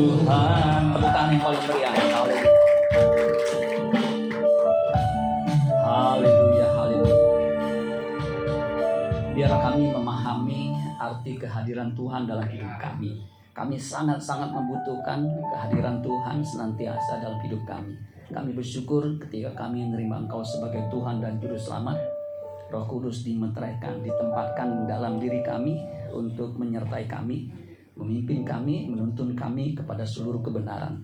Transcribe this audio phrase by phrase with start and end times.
[0.00, 0.96] Tuhan.
[1.30, 1.92] Yang paling meriah.
[5.84, 6.66] Haleluya.
[9.40, 13.20] Haleluya, kami memahami arti kehadiran Tuhan dalam hidup kami.
[13.52, 17.92] Kami sangat-sangat membutuhkan kehadiran Tuhan senantiasa dalam hidup kami.
[18.32, 22.00] Kami bersyukur ketika kami menerima Engkau sebagai Tuhan dan Juru Selamat.
[22.70, 25.82] Roh Kudus dimeteraikan, ditempatkan dalam diri kami
[26.14, 27.50] untuk menyertai kami,
[28.00, 30.96] memimpin kami, menuntun kami kepada seluruh kebenaran.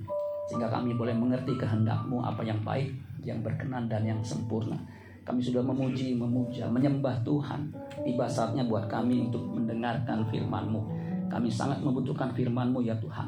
[0.49, 2.89] Sehingga kami boleh mengerti kehendakmu apa yang baik,
[3.21, 4.79] yang berkenan dan yang sempurna.
[5.27, 7.67] Kami sudah memuji, memuja, menyembah Tuhan.
[8.07, 10.81] Tiba saatnya buat kami untuk mendengarkan firman-Mu.
[11.27, 13.27] Kami sangat membutuhkan firman-Mu ya Tuhan.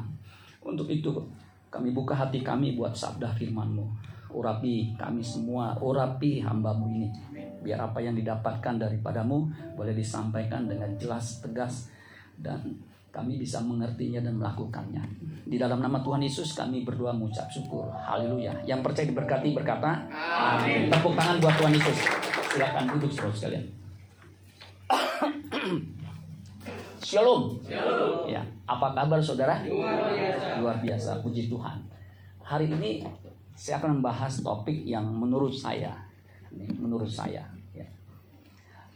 [0.63, 1.11] Untuk itu
[1.67, 3.83] kami buka hati kami buat sabda firman-Mu.
[4.31, 7.09] Urapi kami semua, urapi hamba-Mu ini.
[7.59, 11.91] Biar apa yang didapatkan daripadamu boleh disampaikan dengan jelas, tegas,
[12.39, 15.01] dan kami bisa mengertinya dan melakukannya.
[15.49, 17.89] Di dalam nama Tuhan Yesus kami berdoa mengucap syukur.
[17.89, 18.53] Haleluya.
[18.69, 20.93] Yang percaya diberkati berkata, Amin.
[20.93, 21.97] Tepuk tangan buat Tuhan Yesus.
[22.53, 23.65] Silakan duduk saudara sekalian.
[27.09, 27.57] Shalom.
[28.29, 29.65] Ya, apa kabar saudara?
[29.65, 30.47] Luar biasa.
[30.61, 31.09] Luar biasa.
[31.25, 31.81] Puji Tuhan.
[32.45, 33.01] Hari ini
[33.57, 35.97] saya akan membahas topik yang menurut saya,
[36.53, 37.85] menurut saya, ya,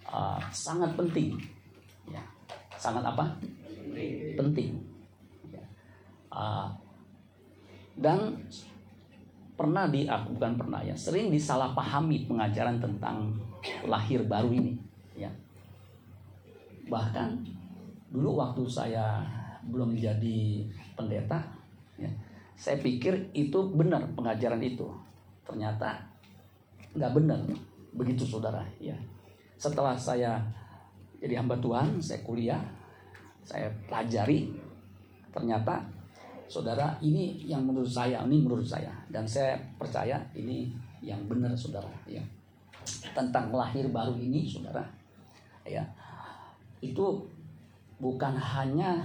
[0.05, 1.35] uh, sangat penting.
[2.07, 2.21] Ya,
[2.77, 3.27] sangat apa?
[4.37, 4.71] Penting.
[5.49, 5.63] Ya.
[6.33, 6.67] Uh,
[7.97, 8.33] dan
[9.53, 13.37] pernah di ah, bukan pernah ya sering disalahpahami pengajaran tentang
[13.85, 14.73] lahir baru ini
[15.13, 15.29] ya
[16.89, 17.37] bahkan
[18.09, 19.21] dulu waktu saya
[19.63, 21.39] belum menjadi pendeta
[21.95, 22.09] ya,
[22.57, 24.89] saya pikir itu benar pengajaran itu
[25.45, 26.01] ternyata
[26.97, 27.39] nggak benar
[27.93, 28.97] begitu saudara ya
[29.55, 30.41] setelah saya
[31.21, 32.59] jadi hamba Tuhan saya kuliah
[33.43, 34.51] saya pelajari
[35.33, 35.83] ternyata
[36.47, 38.91] saudara ini yang menurut saya ini menurut saya.
[39.07, 40.71] Dan saya percaya ini
[41.03, 42.21] yang benar saudara ya.
[43.15, 44.83] Tentang lahir baru ini saudara
[45.63, 45.83] ya
[46.83, 47.23] itu
[48.03, 48.99] bukan hanya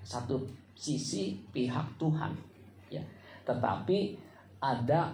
[0.00, 0.40] satu
[0.72, 2.32] sisi pihak Tuhan
[2.88, 3.04] ya
[3.44, 4.16] tetapi
[4.64, 5.12] ada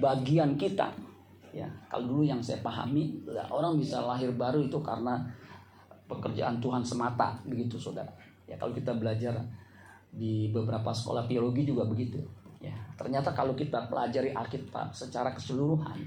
[0.00, 0.88] bagian kita
[1.52, 1.68] ya.
[1.92, 3.12] Kalau dulu yang saya pahami
[3.52, 5.20] orang bisa lahir baru itu karena
[6.06, 8.10] pekerjaan Tuhan semata begitu saudara.
[8.46, 9.34] Ya kalau kita belajar
[10.10, 12.22] di beberapa sekolah teologi juga begitu
[12.62, 12.72] ya.
[12.96, 15.98] Ternyata kalau kita pelajari Alkitab secara keseluruhan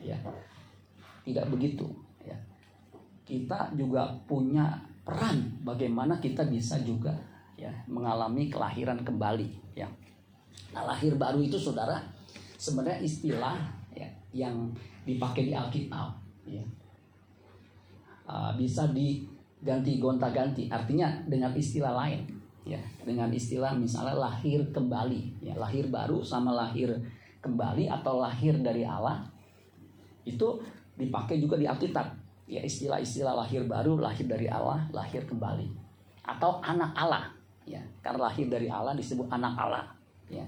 [0.00, 0.16] ya
[1.24, 1.88] tidak begitu
[2.22, 2.36] ya.
[3.24, 7.10] Kita juga punya peran bagaimana kita bisa juga
[7.56, 9.88] ya mengalami kelahiran kembali ya.
[10.70, 11.98] Nah lahir baru itu saudara
[12.60, 13.56] sebenarnya istilah
[13.96, 14.70] ya yang
[15.02, 16.12] dipakai di Alkitab
[16.46, 16.64] ya.
[18.30, 18.86] Uh, bisa
[19.60, 20.72] diganti gonta-ganti.
[20.72, 22.24] Artinya dengan istilah lain.
[22.64, 25.44] Ya dengan istilah misalnya lahir kembali.
[25.44, 26.96] Ya lahir baru sama lahir
[27.44, 29.24] kembali atau lahir dari Allah
[30.24, 30.60] itu
[30.96, 32.08] dipakai juga di Alkitab.
[32.50, 35.68] Ya istilah-istilah lahir baru lahir dari Allah lahir kembali.
[36.24, 37.28] Atau anak Allah.
[37.68, 39.84] Ya karena lahir dari Allah disebut anak Allah.
[40.32, 40.44] Ya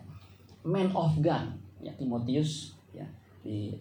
[0.65, 1.53] man of God.
[1.85, 3.05] Ya Timotius ya
[3.43, 3.75] di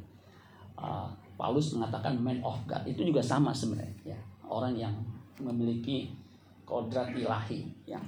[0.76, 1.06] uh,
[1.40, 2.84] Paulus mengatakan man of God.
[2.88, 4.16] Itu juga sama sebenarnya.
[4.16, 4.94] Ya orang yang
[5.40, 6.12] memiliki
[6.68, 8.00] kodrat ilahi ya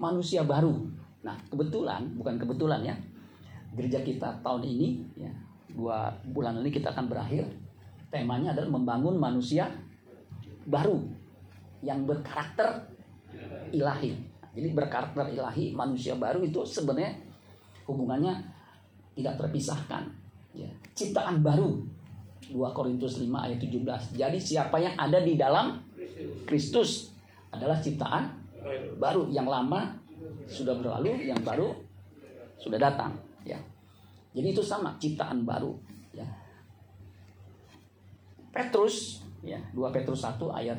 [0.00, 0.72] manusia baru.
[1.24, 2.94] Nah kebetulan bukan kebetulan ya
[3.76, 5.32] gereja kita tahun ini ya
[5.72, 7.44] dua bulan ini kita akan berakhir.
[8.08, 9.68] Temanya adalah membangun manusia
[10.64, 11.04] baru
[11.84, 12.88] yang berkarakter
[13.72, 14.16] ilahi.
[14.56, 17.12] Jadi berkarakter ilahi manusia baru itu sebenarnya
[17.84, 18.40] hubungannya
[19.12, 20.08] tidak terpisahkan.
[20.56, 21.84] Ya ciptaan baru.
[22.48, 25.76] 2 Korintus 5 ayat 17 jadi siapa yang ada di dalam
[26.44, 27.12] Kristus
[27.52, 28.32] adalah ciptaan
[28.98, 29.96] baru yang lama
[30.48, 31.72] sudah berlalu yang baru
[32.58, 33.14] sudah datang
[33.46, 33.56] ya.
[34.34, 35.72] Jadi itu sama ciptaan baru
[36.12, 36.26] ya.
[38.52, 40.78] Petrus ya 2 Petrus 1 ayat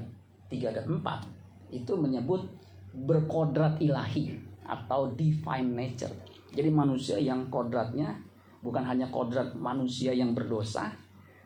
[0.52, 2.44] 3 dan 4 itu menyebut
[2.92, 4.36] berkodrat ilahi
[4.66, 6.14] atau divine nature.
[6.50, 8.18] Jadi manusia yang kodratnya
[8.60, 10.92] bukan hanya kodrat manusia yang berdosa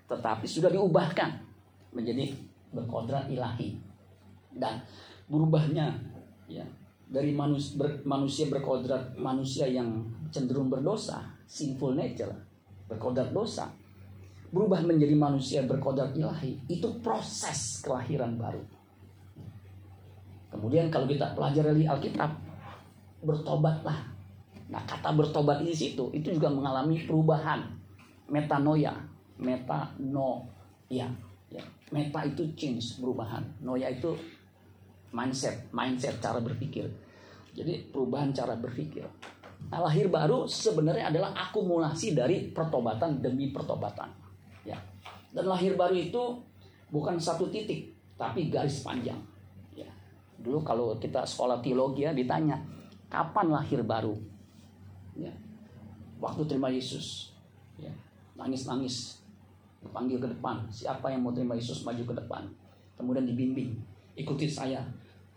[0.09, 1.29] tetapi sudah diubahkan
[1.93, 2.33] menjadi
[2.73, 3.77] berkodrat ilahi.
[4.53, 4.81] Dan
[5.29, 5.93] berubahnya
[6.49, 6.65] ya
[7.07, 10.01] dari manus, ber, manusia berkodrat manusia yang
[10.33, 12.33] cenderung berdosa sinful nature
[12.89, 13.69] berkodrat dosa
[14.53, 18.61] berubah menjadi manusia berkodrat ilahi itu proses kelahiran baru.
[20.53, 22.29] Kemudian kalau kita pelajari Alkitab
[23.25, 24.13] bertobatlah.
[24.69, 27.65] Nah kata bertobat di situ itu juga mengalami perubahan.
[28.29, 28.93] Metanoia
[29.41, 31.09] metanoia
[31.53, 31.61] ya
[31.93, 34.17] meta itu change perubahan noya itu
[35.13, 36.89] mindset mindset cara berpikir
[37.53, 39.05] Jadi perubahan cara berpikir.
[39.69, 44.09] Nah, lahir baru sebenarnya adalah akumulasi dari pertobatan demi pertobatan.
[44.65, 44.75] Ya.
[45.29, 46.21] Dan lahir baru itu
[46.89, 49.17] bukan satu titik, tapi garis panjang.
[49.77, 49.87] Ya.
[50.41, 52.57] Dulu kalau kita sekolah teologi ya ditanya,
[53.07, 54.17] kapan lahir baru?
[55.13, 55.31] Ya.
[56.17, 57.31] Waktu terima Yesus.
[57.77, 57.93] Ya.
[58.33, 59.22] Nangis-nangis.
[59.83, 60.63] Dipanggil ke depan.
[60.71, 62.43] Siapa yang mau terima Yesus maju ke depan.
[62.95, 63.75] Kemudian dibimbing.
[64.15, 64.79] Ikuti saya.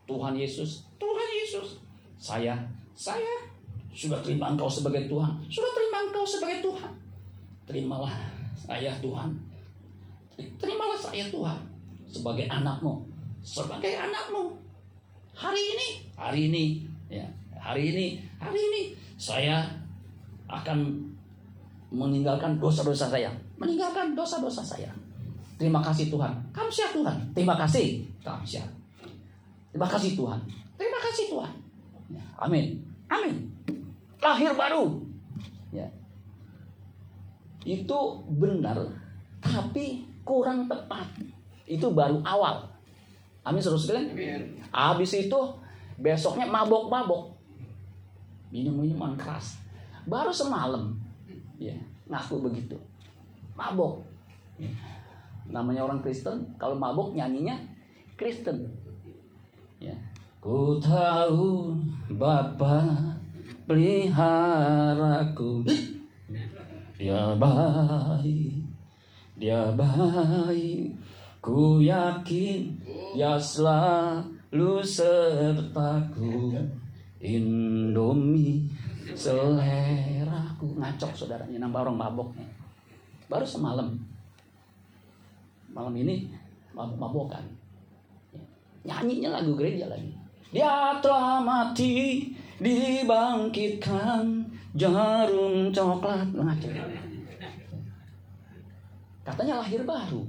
[0.06, 0.86] Tuhan Yesus.
[0.96, 1.82] Tuhan Yesus.
[2.16, 2.54] Saya.
[2.96, 3.32] Saya
[3.96, 5.32] sudah terima engkau sebagai Tuhan.
[5.48, 6.92] Sudah terima engkau sebagai Tuhan.
[7.66, 8.12] Terimalah
[8.54, 9.30] saya Tuhan.
[10.36, 11.58] Terimalah saya Tuhan.
[12.06, 13.02] Sebagai anakmu.
[13.40, 14.52] Sebagai anakmu.
[15.36, 15.88] Hari ini.
[16.16, 16.64] Hari ini.
[17.10, 17.26] ya
[17.56, 18.06] Hari ini.
[18.38, 18.82] Hari ini.
[19.16, 19.64] Saya
[20.46, 21.08] akan
[21.90, 23.32] meninggalkan dosa-dosa saya.
[23.56, 24.92] Meninggalkan dosa-dosa saya.
[25.56, 26.32] Terima kasih Tuhan.
[26.52, 27.16] Kamu siap Tuhan.
[27.32, 28.04] Terima kasih.
[28.20, 28.68] Kamu siap.
[29.72, 30.40] Terima kasih Tuhan.
[30.76, 31.52] Terima kasih Tuhan.
[32.12, 32.76] Ya, amin.
[33.08, 33.56] Amin
[34.26, 34.98] lahir baru.
[35.70, 35.86] Ya.
[37.66, 38.78] Itu benar,
[39.42, 41.06] tapi kurang tepat.
[41.66, 42.62] Itu baru awal.
[43.46, 44.14] Amin seru sekalian.
[44.70, 45.40] Habis itu
[45.98, 47.34] besoknya mabok-mabok.
[48.50, 49.58] Minum minuman keras.
[50.06, 50.94] Baru semalam.
[51.58, 51.74] Ya,
[52.06, 52.78] ngaku begitu.
[53.56, 54.04] Mabok.
[54.60, 54.68] Ya.
[55.48, 57.56] Namanya orang Kristen, kalau mabok nyanyinya
[58.14, 58.68] Kristen.
[59.80, 59.96] Ya.
[60.46, 61.74] Ku tahu
[62.06, 63.18] Bapak
[63.66, 65.66] peliharaku
[66.94, 68.54] Dia baik
[69.34, 70.94] Dia baik
[71.42, 72.78] Ku yakin
[73.18, 76.54] Dia selalu sertaku
[77.18, 78.70] Indomie
[79.18, 82.55] seleraku Ngacok saudaranya nambah orang maboknya
[83.26, 83.98] Baru semalam.
[85.72, 86.32] Malam ini
[86.72, 87.44] mabok-mabokan
[88.86, 90.14] Nyanyinya lagu gereja lagi.
[90.54, 92.30] Dia telah mati
[92.62, 94.46] dibangkitkan
[94.78, 96.30] jarum coklat.
[96.30, 96.68] Ngaco
[99.26, 100.22] katanya lahir baru.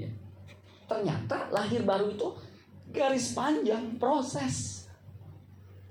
[0.00, 0.08] Ya.
[0.88, 2.32] ternyata lahir baru itu
[2.90, 4.88] garis panjang proses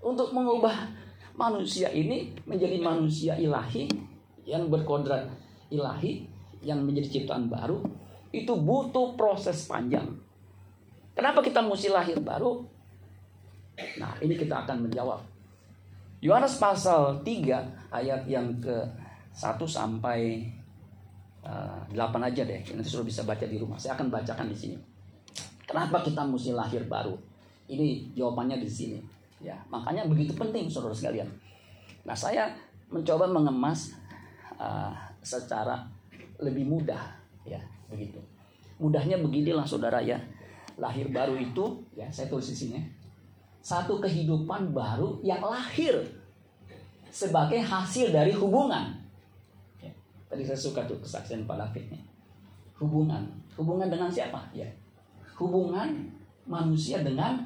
[0.01, 0.89] untuk mengubah
[1.38, 3.85] manusia ini menjadi manusia ilahi
[4.50, 5.29] yang berkodrat
[5.69, 6.25] ilahi
[6.66, 7.81] yang menjadi ciptaan baru
[8.30, 10.06] itu butuh proses panjang
[11.18, 12.66] kenapa kita mesti lahir baru
[14.00, 15.21] Nah, ini kita akan menjawab.
[16.19, 18.75] Yohanes pasal 3 ayat yang ke
[19.31, 20.44] 1 sampai
[21.48, 22.60] uh, eh, 8 aja deh.
[22.75, 23.80] Nanti sudah bisa baca di rumah.
[23.80, 24.77] Saya akan bacakan di sini.
[25.63, 27.16] Kenapa kita mesti lahir baru?
[27.69, 29.00] Ini jawabannya di sini.
[29.39, 31.30] Ya, makanya begitu penting saudara sekalian.
[32.04, 32.51] Nah, saya
[32.92, 33.95] mencoba mengemas
[34.60, 35.88] uh, secara
[36.39, 37.60] lebih mudah, ya,
[37.92, 38.19] begitu.
[38.80, 40.19] Mudahnya beginilah saudara ya.
[40.80, 42.80] Lahir baru itu, ya, saya tulis di sini
[43.60, 46.00] satu kehidupan baru yang lahir
[47.12, 48.95] sebagai hasil dari hubungan.
[49.83, 49.92] Ya,
[50.31, 52.00] tadi saya suka tuh kesaksian Pak David
[52.80, 53.27] Hubungan,
[53.60, 54.39] hubungan dengan siapa?
[54.56, 54.63] Ya,
[55.36, 56.07] hubungan
[56.48, 57.44] manusia dengan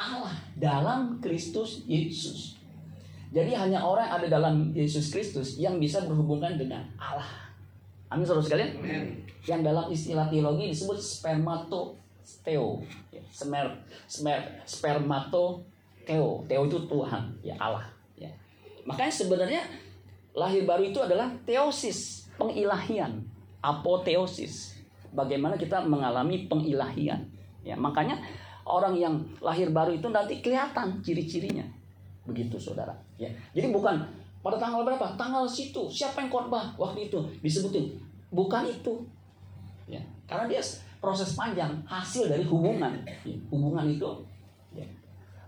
[0.00, 2.56] Allah dalam Kristus Yesus.
[3.30, 7.30] Jadi hanya orang yang ada dalam Yesus Kristus yang bisa berhubungan dengan Allah.
[8.10, 8.74] Amin saudara sekalian.
[9.46, 11.94] Yang dalam istilah teologi disebut spermato
[12.46, 12.78] Theo,
[13.10, 13.74] ya, smer,
[14.06, 15.66] smer, spermato
[16.06, 16.46] Theo.
[16.46, 17.86] Theo itu Tuhan, ya Allah.
[18.14, 18.30] Ya.
[18.86, 19.62] Makanya sebenarnya
[20.34, 23.26] lahir baru itu adalah teosis, pengilahian,
[23.62, 24.78] apoteosis.
[25.10, 27.26] Bagaimana kita mengalami pengilahian.
[27.66, 28.22] Ya, makanya
[28.62, 31.66] orang yang lahir baru itu nanti kelihatan ciri-cirinya.
[32.30, 32.94] Begitu saudara.
[33.18, 33.28] Ya.
[33.50, 33.98] Jadi bukan
[34.40, 35.18] pada tanggal berapa?
[35.18, 35.90] Tanggal situ.
[35.90, 37.98] Siapa yang khotbah waktu itu disebutin?
[38.30, 38.94] Bukan itu.
[39.90, 40.00] Ya.
[40.30, 40.62] Karena dia
[41.00, 42.92] proses panjang hasil dari hubungan
[43.48, 44.06] hubungan itu
[44.76, 44.84] ya,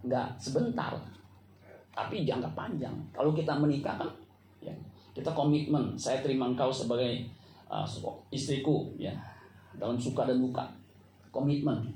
[0.00, 0.96] nggak sebentar
[1.92, 4.08] tapi jangka panjang kalau kita menikah kan
[4.64, 4.72] ya,
[5.12, 7.28] kita komitmen saya terima engkau sebagai
[7.68, 7.84] uh,
[8.32, 9.12] istriku ya
[9.76, 10.64] dalam suka dan duka
[11.28, 11.92] komitmen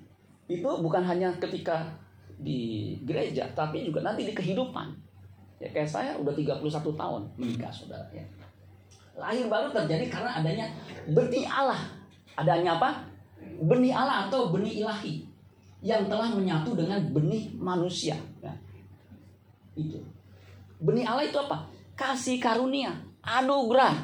[0.47, 1.89] itu bukan hanya ketika
[2.37, 4.93] di gereja tapi juga nanti di kehidupan
[5.57, 8.25] ya kayak saya udah 31 tahun menikah saudara ya
[9.17, 10.67] lahir baru terjadi karena adanya
[11.09, 11.81] berti Allah
[12.37, 13.09] adanya apa
[13.65, 15.25] benih Allah atau benih ilahi
[15.85, 18.17] yang telah menyatu dengan benih manusia.
[18.41, 18.53] Ya.
[19.77, 20.01] Itu.
[20.81, 21.69] Benih Allah itu apa?
[21.97, 23.95] Kasih karunia, anugerah.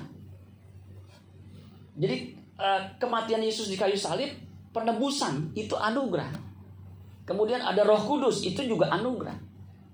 [1.99, 4.31] Jadi eh, kematian Yesus di kayu salib,
[4.73, 6.31] penebusan itu anugerah.
[7.23, 9.39] Kemudian ada Roh Kudus, itu juga anugerah.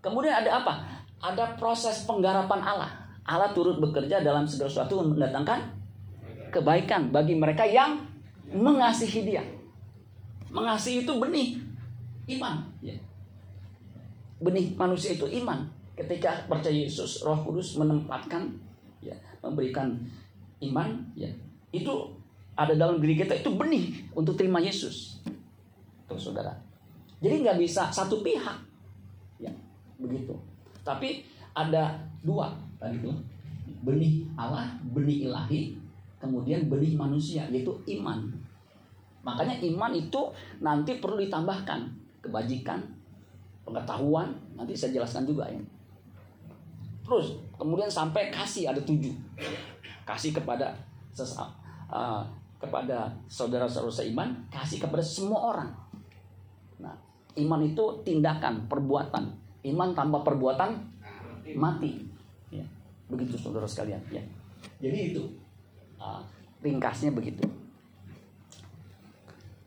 [0.00, 0.74] Kemudian ada apa?
[1.20, 2.90] Ada proses penggarapan Allah.
[3.28, 5.76] Allah turut bekerja dalam segala sesuatu mendatangkan
[6.48, 8.00] kebaikan bagi mereka yang
[8.48, 9.44] mengasihi dia.
[10.48, 11.60] Mengasihi itu benih
[12.38, 12.64] iman.
[12.80, 12.96] Ya.
[14.38, 15.66] benih manusia itu iman.
[15.98, 18.54] Ketika percaya Yesus, Roh Kudus menempatkan,
[19.02, 19.98] ya, memberikan
[20.62, 21.26] iman, ya,
[21.74, 21.90] itu
[22.54, 25.18] ada dalam diri kita itu benih untuk terima Yesus.
[26.06, 26.67] Tuh saudara.
[27.18, 28.56] Jadi nggak bisa satu pihak,
[29.42, 29.50] ya,
[29.98, 30.30] begitu.
[30.86, 33.10] Tapi ada dua tadi itu
[33.82, 35.74] benih Allah, benih ilahi,
[36.22, 38.22] kemudian benih manusia yaitu iman.
[39.26, 40.30] Makanya iman itu
[40.62, 41.90] nanti perlu ditambahkan
[42.22, 42.78] kebajikan,
[43.66, 45.58] pengetahuan, nanti saya jelaskan juga ya.
[47.02, 49.12] Terus kemudian sampai kasih ada tujuh,
[50.06, 50.70] kasih kepada
[51.10, 51.50] sesa,
[51.90, 52.22] uh,
[52.62, 55.70] kepada saudara-saudara seiman, kasih kepada semua orang.
[56.78, 56.94] Nah,
[57.38, 59.24] iman itu tindakan, perbuatan.
[59.66, 60.70] Iman tanpa perbuatan
[61.54, 62.02] mati.
[62.50, 62.64] Ya,
[63.06, 64.00] begitu saudara sekalian.
[64.10, 64.22] Ya.
[64.78, 65.22] Jadi itu
[65.98, 66.22] uh,
[66.62, 67.42] ringkasnya begitu.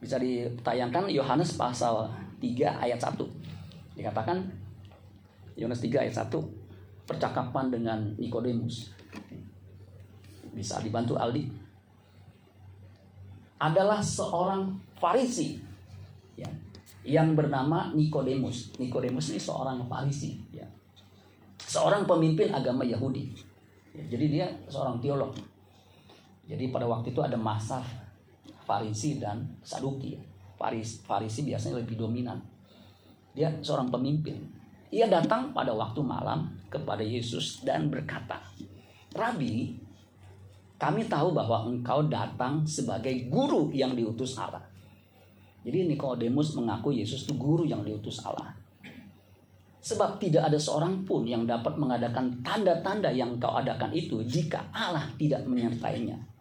[0.02, 2.10] Bisa ditayangkan Yohanes pasal
[2.42, 3.22] 3 ayat 1.
[3.96, 4.42] Dikatakan
[5.54, 6.32] Yohanes 3 ayat 1
[7.06, 8.90] percakapan dengan Nikodemus.
[10.52, 11.46] Bisa dibantu Aldi.
[13.62, 15.62] Adalah seorang Farisi
[16.38, 16.50] ya,
[17.02, 18.78] yang bernama Nikodemus.
[18.78, 20.66] Nikodemus ini seorang Farisi ya.
[21.62, 23.34] Seorang pemimpin agama Yahudi.
[23.92, 25.34] Ya, jadi dia seorang teolog.
[26.46, 27.82] Jadi pada waktu itu ada masa
[28.66, 30.18] Farisi dan Saduki.
[30.58, 32.38] Faris, Farisi biasanya lebih dominan.
[33.34, 34.38] Dia seorang pemimpin.
[34.92, 38.44] Ia datang pada waktu malam kepada Yesus dan berkata,
[39.16, 39.80] Rabi,
[40.76, 44.71] kami tahu bahwa engkau datang sebagai guru yang diutus Allah.
[45.62, 48.58] Jadi Nikodemus mengaku Yesus itu guru yang diutus Allah.
[49.82, 55.10] Sebab tidak ada seorang pun yang dapat mengadakan tanda-tanda yang kau adakan itu jika Allah
[55.18, 56.32] tidak menyertainya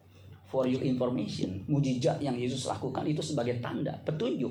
[0.50, 4.50] for your information, mujizat yang Yesus lakukan itu sebagai tanda, petunjuk.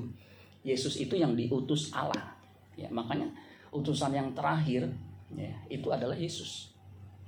[0.63, 2.39] Yesus itu yang diutus Allah.
[2.79, 3.27] Ya, makanya
[3.75, 4.87] utusan yang terakhir
[5.35, 6.71] ya, itu adalah Yesus.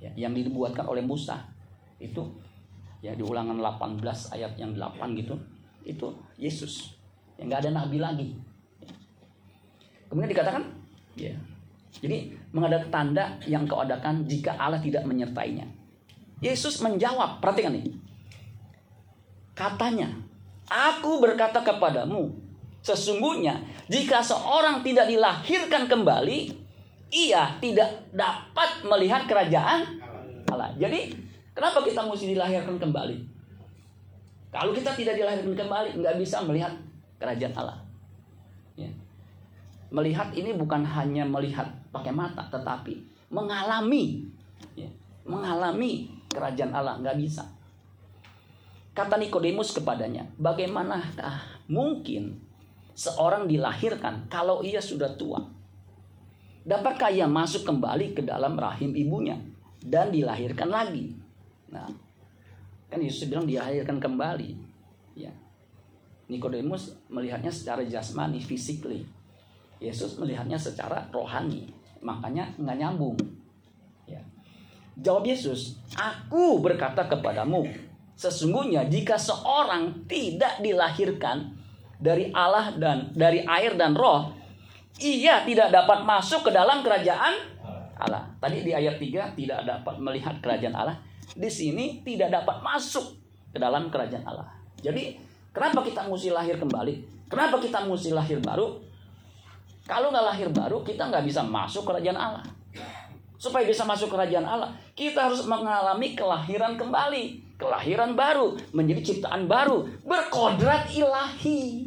[0.00, 1.44] Ya, yang dibuatkan oleh Musa.
[2.00, 2.32] Itu
[3.04, 4.00] ya di Ulangan 18
[4.32, 5.36] ayat yang 8 gitu.
[5.84, 6.91] Itu Yesus.
[7.42, 8.28] Yang nggak ada nabi lagi.
[10.06, 10.62] Kemudian dikatakan
[11.18, 11.34] ya.
[11.98, 15.66] Jadi mengadakan tanda yang kau adakan jika Allah tidak menyertainya.
[16.38, 17.90] Yesus menjawab, perhatikan nih.
[19.58, 20.08] Katanya,
[20.70, 22.30] aku berkata kepadamu,
[22.80, 23.58] sesungguhnya
[23.90, 26.38] jika seorang tidak dilahirkan kembali,
[27.12, 30.00] ia tidak dapat melihat kerajaan
[30.48, 30.72] Allah.
[30.80, 31.12] Jadi,
[31.52, 33.16] kenapa kita mesti dilahirkan kembali?
[34.52, 36.72] Kalau kita tidak dilahirkan kembali, nggak bisa melihat
[37.22, 37.78] kerajaan Allah.
[38.74, 38.90] Ya.
[39.94, 42.98] Melihat ini bukan hanya melihat pakai mata, tetapi
[43.30, 44.26] mengalami,
[44.74, 44.90] ya.
[45.22, 47.46] mengalami kerajaan Allah nggak bisa.
[48.92, 52.42] Kata Nikodemus kepadanya, bagaimanakah mungkin
[52.92, 55.40] seorang dilahirkan kalau ia sudah tua?
[56.62, 59.34] Dapatkah ia masuk kembali ke dalam rahim ibunya
[59.80, 61.10] dan dilahirkan lagi?
[61.72, 61.88] Nah,
[62.92, 64.50] kan Yesus bilang dilahirkan kembali.
[65.16, 65.32] Ya.
[66.32, 69.04] Nikodemus melihatnya secara jasmani, physically.
[69.76, 71.68] Yesus melihatnya secara rohani.
[72.00, 73.18] Makanya nggak nyambung.
[74.08, 74.24] Ya.
[74.96, 77.68] Jawab Yesus, aku berkata kepadamu,
[78.22, 81.58] Sesungguhnya jika seorang tidak dilahirkan
[81.98, 84.30] dari Allah dan dari air dan roh,
[85.02, 87.34] ia tidak dapat masuk ke dalam kerajaan
[87.98, 88.30] Allah.
[88.38, 90.98] Tadi di ayat 3 tidak dapat melihat kerajaan Allah.
[91.32, 93.16] Di sini tidak dapat masuk
[93.50, 94.46] ke dalam kerajaan Allah.
[94.78, 95.16] Jadi
[95.52, 96.94] kenapa kita mesti lahir kembali?
[97.28, 98.80] Kenapa kita mesti lahir baru?
[99.86, 102.44] Kalau nggak lahir baru, kita nggak bisa masuk kerajaan Allah.
[103.38, 109.86] Supaya bisa masuk kerajaan Allah, kita harus mengalami kelahiran kembali kelahiran baru, menjadi ciptaan baru,
[110.02, 111.86] berkodrat ilahi.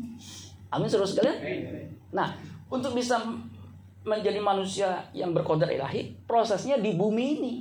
[0.72, 1.38] Amin saudara sekalian.
[2.16, 2.32] Nah,
[2.72, 3.20] untuk bisa
[4.08, 7.54] menjadi manusia yang berkodrat ilahi, prosesnya di bumi ini.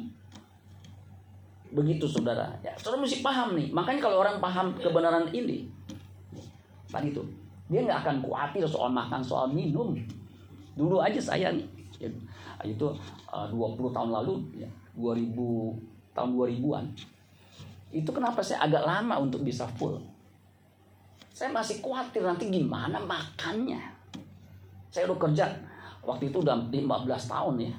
[1.74, 2.54] Begitu saudara.
[2.62, 3.74] Ya, saudara mesti paham nih.
[3.74, 5.66] Makanya kalau orang paham kebenaran ini,
[6.86, 7.22] tadi itu,
[7.66, 9.98] dia nggak akan khawatir soal makan, soal minum.
[10.78, 11.66] Dulu aja saya nih,
[11.98, 12.08] ya,
[12.62, 12.86] itu
[13.34, 15.34] uh, 20 tahun lalu, ya, 2000
[16.14, 16.86] tahun 2000-an
[17.94, 20.02] itu kenapa saya agak lama untuk bisa full.
[21.30, 23.78] Saya masih khawatir nanti gimana makannya.
[24.90, 25.46] Saya udah kerja
[26.02, 26.74] waktu itu udah 15
[27.30, 27.74] tahun ya.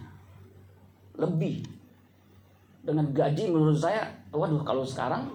[1.20, 1.75] Lebih.
[2.86, 5.26] Dengan gaji menurut saya, waduh kalau sekarang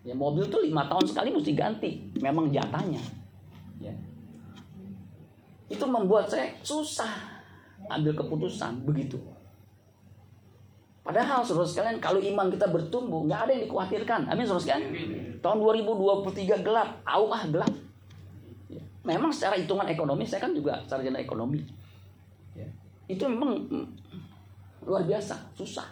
[0.00, 1.90] ya mobil tuh lima tahun sekali mesti ganti.
[2.24, 3.00] Memang jatahnya.
[3.76, 3.92] Ya.
[5.68, 7.36] Itu membuat saya susah
[7.92, 9.20] ambil keputusan begitu.
[11.06, 14.20] Padahal saudara sekalian kalau iman kita bertumbuh nggak ada yang dikhawatirkan.
[14.26, 14.90] Amin saudara sekalian.
[15.38, 17.70] Tahun 2023 gelap, ah gelap.
[18.66, 18.82] Ya.
[19.06, 21.62] Memang secara hitungan ekonomi saya kan juga sarjana ekonomi.
[22.56, 22.64] Ya.
[23.06, 23.86] itu memang mm,
[24.88, 25.84] luar biasa, susah.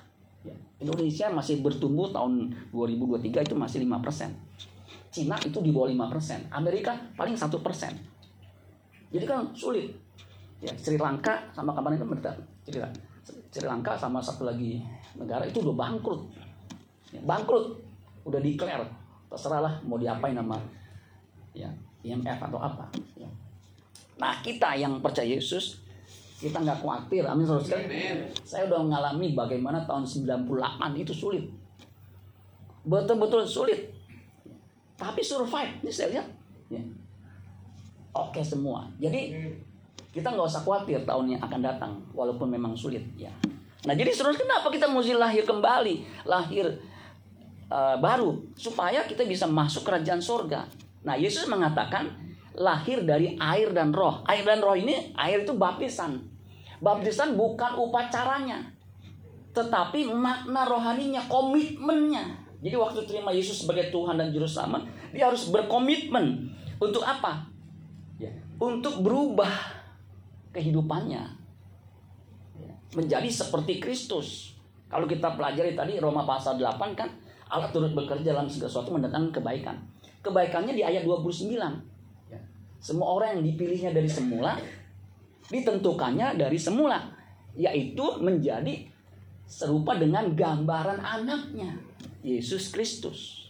[0.83, 4.31] Indonesia masih bertumbuh tahun 2023 itu masih 5 persen.
[5.15, 6.41] Cina itu di bawah 5 persen.
[6.51, 7.95] Amerika paling satu persen.
[9.15, 9.95] Jadi kan sulit.
[10.59, 12.35] Ya, Sri Lanka sama kapan itu bentar.
[12.67, 12.83] Sri,
[13.55, 14.83] Sri Lanka sama satu lagi
[15.15, 16.27] negara itu udah bangkrut.
[17.15, 17.79] Ya, bangkrut.
[18.27, 18.89] Udah declare.
[19.31, 20.59] Terserah lah mau diapain nama
[21.55, 21.71] ya,
[22.03, 22.91] IMF atau apa.
[23.15, 23.31] Ya.
[24.19, 25.84] Nah kita yang percaya Yesus
[26.35, 27.23] kita nggak khawatir.
[27.23, 28.27] Amin saudara sekalian.
[28.43, 30.51] Saya udah mengalami bagaimana tahun 98
[30.99, 31.47] itu sulit.
[32.83, 33.95] Betul-betul sulit.
[34.99, 35.79] Tapi survive.
[35.83, 36.27] Ini saya lihat.
[36.71, 36.83] Ya.
[38.15, 38.87] Oke semua.
[38.99, 39.35] Jadi
[40.15, 41.93] kita nggak usah khawatir tahun yang akan datang.
[42.11, 43.03] Walaupun memang sulit.
[43.15, 43.31] Ya.
[43.87, 46.27] Nah jadi saudara kenapa kita mesti lahir kembali.
[46.27, 46.67] Lahir
[47.71, 48.43] uh, baru.
[48.59, 50.67] Supaya kita bisa masuk kerajaan surga.
[51.07, 52.24] Nah Yesus mengatakan
[52.55, 54.23] lahir dari air dan roh.
[54.27, 56.23] Air dan roh ini, air itu baptisan.
[56.79, 58.75] Baptisan bukan upacaranya.
[59.55, 62.43] Tetapi makna rohaninya, komitmennya.
[62.59, 66.51] Jadi waktu terima Yesus sebagai Tuhan dan Juru Selamat, dia harus berkomitmen.
[66.81, 67.47] Untuk apa?
[68.19, 69.51] Ya, untuk berubah
[70.51, 71.23] kehidupannya.
[72.59, 74.59] Ya, menjadi seperti Kristus.
[74.91, 77.11] Kalau kita pelajari tadi Roma pasal 8 kan,
[77.51, 79.77] Allah turut bekerja dalam segala sesuatu mendatangkan kebaikan.
[80.25, 81.94] Kebaikannya di ayat 29.
[82.85, 84.61] Semua orang yang dipilihnya dari semula,
[85.49, 87.01] ditentukannya dari semula.
[87.57, 88.85] Yaitu menjadi
[89.49, 91.81] serupa dengan gambaran anaknya,
[92.21, 93.49] Yesus Kristus.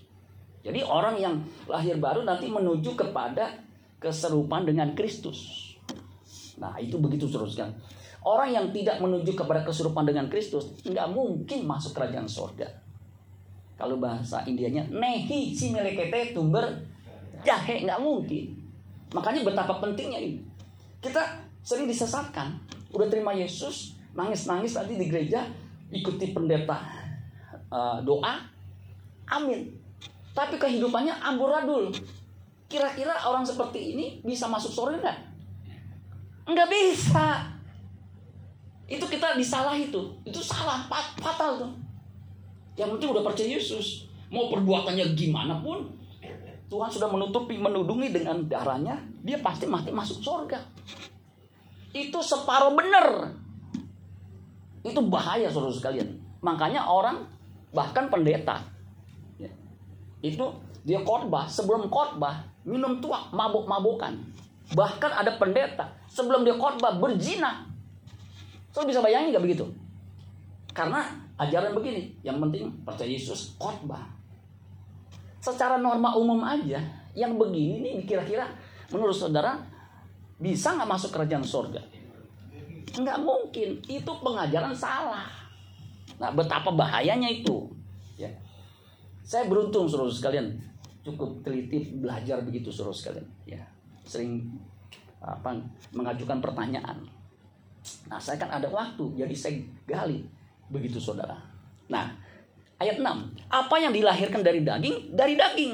[0.62, 1.35] Jadi orang yang
[1.67, 3.59] lahir baru nanti menuju kepada
[3.99, 5.75] keserupaan dengan Kristus.
[6.57, 7.75] Nah itu begitu teruskan.
[8.25, 12.71] Orang yang tidak menuju kepada keserupaan dengan Kristus nggak mungkin masuk kerajaan sorga.
[13.76, 16.64] Kalau bahasa Indianya nehi si melekete tumber
[17.45, 18.63] jahe nggak mungkin.
[19.14, 20.42] Makanya betapa pentingnya ini.
[20.99, 21.23] Kita
[21.62, 22.59] sering disesatkan.
[22.90, 25.47] Udah terima Yesus, nangis-nangis tadi di gereja,
[25.94, 26.83] ikuti pendeta
[27.71, 28.42] uh, doa,
[29.30, 29.71] amin.
[30.34, 31.95] Tapi kehidupannya amburadul.
[32.67, 35.19] Kira-kira orang seperti ini bisa masuk surga enggak?
[36.50, 37.26] Enggak bisa.
[38.91, 40.10] Itu kita disalah itu.
[40.26, 40.84] Itu salah,
[41.23, 41.73] fatal tuh.
[42.75, 44.10] Yang penting udah percaya Yesus.
[44.34, 45.86] Mau perbuatannya gimana pun.
[46.69, 48.97] Tuhan sudah menutupi, menudungi dengan darahnya.
[49.21, 50.59] Dia pasti mati masuk surga.
[51.95, 53.31] Itu separuh benar.
[54.85, 56.19] Itu bahaya saudara sekalian.
[56.45, 57.25] Makanya orang
[57.73, 58.61] bahkan pendeta.
[59.41, 59.49] Ya,
[60.21, 60.45] itu
[60.85, 64.17] dia khotbah sebelum khotbah minum tuak mabuk-mabukan.
[64.73, 67.69] Bahkan ada pendeta sebelum dia khotbah berzina.
[68.73, 69.65] So bisa bayangin nggak begitu?
[70.75, 71.07] Karena
[71.39, 74.14] ajaran begini, yang penting percaya Yesus khotbah.
[75.45, 76.80] Secara norma umum aja,
[77.13, 78.49] yang begini nih kira-kira
[78.89, 79.61] menurut saudara
[80.41, 81.85] bisa nggak masuk kerajaan surga?
[82.97, 85.28] Nggak mungkin, itu pengajaran salah.
[86.17, 87.69] Nah, betapa bahayanya itu.
[88.17, 88.33] Ya.
[89.21, 90.57] Saya beruntung saudara sekalian,
[91.04, 93.28] cukup teliti belajar begitu saudara sekalian.
[93.45, 93.61] Ya,
[94.09, 94.49] sering
[95.21, 95.52] apa
[95.93, 97.04] mengajukan pertanyaan.
[98.09, 100.25] Nah, saya kan ada waktu, jadi saya gali
[100.73, 101.37] begitu saudara.
[101.93, 102.17] Nah,
[102.78, 103.06] ayat 6.
[103.50, 105.15] Apa yang dilahirkan dari daging?
[105.15, 105.73] Dari daging.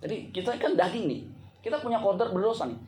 [0.00, 1.20] Jadi kita kan daging nih.
[1.60, 2.80] Kita punya kodrat berdosa nih.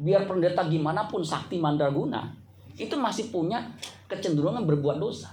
[0.00, 2.32] Biar pendeta gimana pun sakti mandraguna,
[2.80, 3.60] itu masih punya
[4.08, 5.28] kecenderungan berbuat dosa.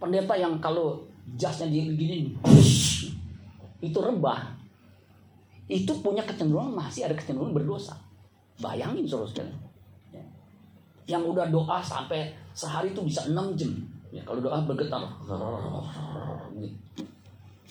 [0.00, 1.06] Pendeta yang kalau
[1.38, 2.34] jasnya gini,
[3.78, 4.56] itu rebah,
[5.70, 7.94] itu punya kecenderungan masih ada kecenderungan berdosa.
[8.58, 9.56] Bayangin saudara sekalian.
[10.10, 10.24] Ya.
[11.16, 13.70] Yang udah doa sampai sehari itu bisa 6 jam.
[14.10, 15.06] Ya, kalau doa bergetar.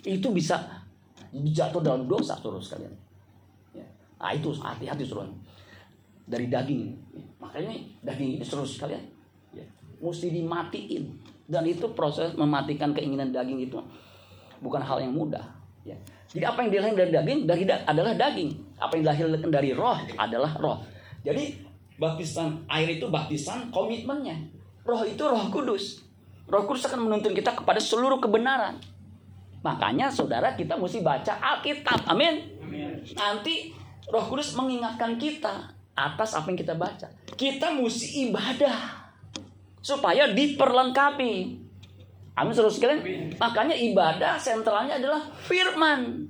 [0.07, 0.55] Itu bisa
[1.35, 2.93] jatuh dalam dosa saudara sekalian.
[3.75, 3.85] Ya.
[4.17, 5.29] Nah itu hati-hati saudara.
[6.25, 6.95] Dari daging.
[7.43, 7.75] Makanya
[8.07, 9.03] daging ini saudara sekalian.
[9.51, 9.67] Ya.
[9.99, 11.03] Mesti dimatiin.
[11.49, 13.77] Dan itu proses mematikan keinginan daging itu
[14.63, 15.43] bukan hal yang mudah.
[15.83, 15.99] Ya.
[16.29, 18.51] Jadi apa yang dilahirkan dari daging dari da adalah daging.
[18.79, 20.77] Apa yang dilahirkan dari roh adalah roh.
[21.19, 21.67] Jadi
[21.99, 24.39] baptisan air itu baptisan komitmennya.
[24.87, 26.08] Roh itu roh kudus.
[26.49, 28.81] Roh kudus akan menuntun kita kepada seluruh kebenaran.
[29.61, 32.09] Makanya saudara kita mesti baca Alkitab.
[32.09, 32.41] Amin.
[33.13, 33.69] Nanti
[34.09, 37.05] roh kudus mengingatkan kita atas apa yang kita baca.
[37.37, 38.97] Kita mesti ibadah.
[39.79, 41.33] Supaya diperlengkapi.
[42.33, 43.01] Amin saudara sekalian.
[43.37, 46.25] Makanya ibadah sentralnya adalah firman.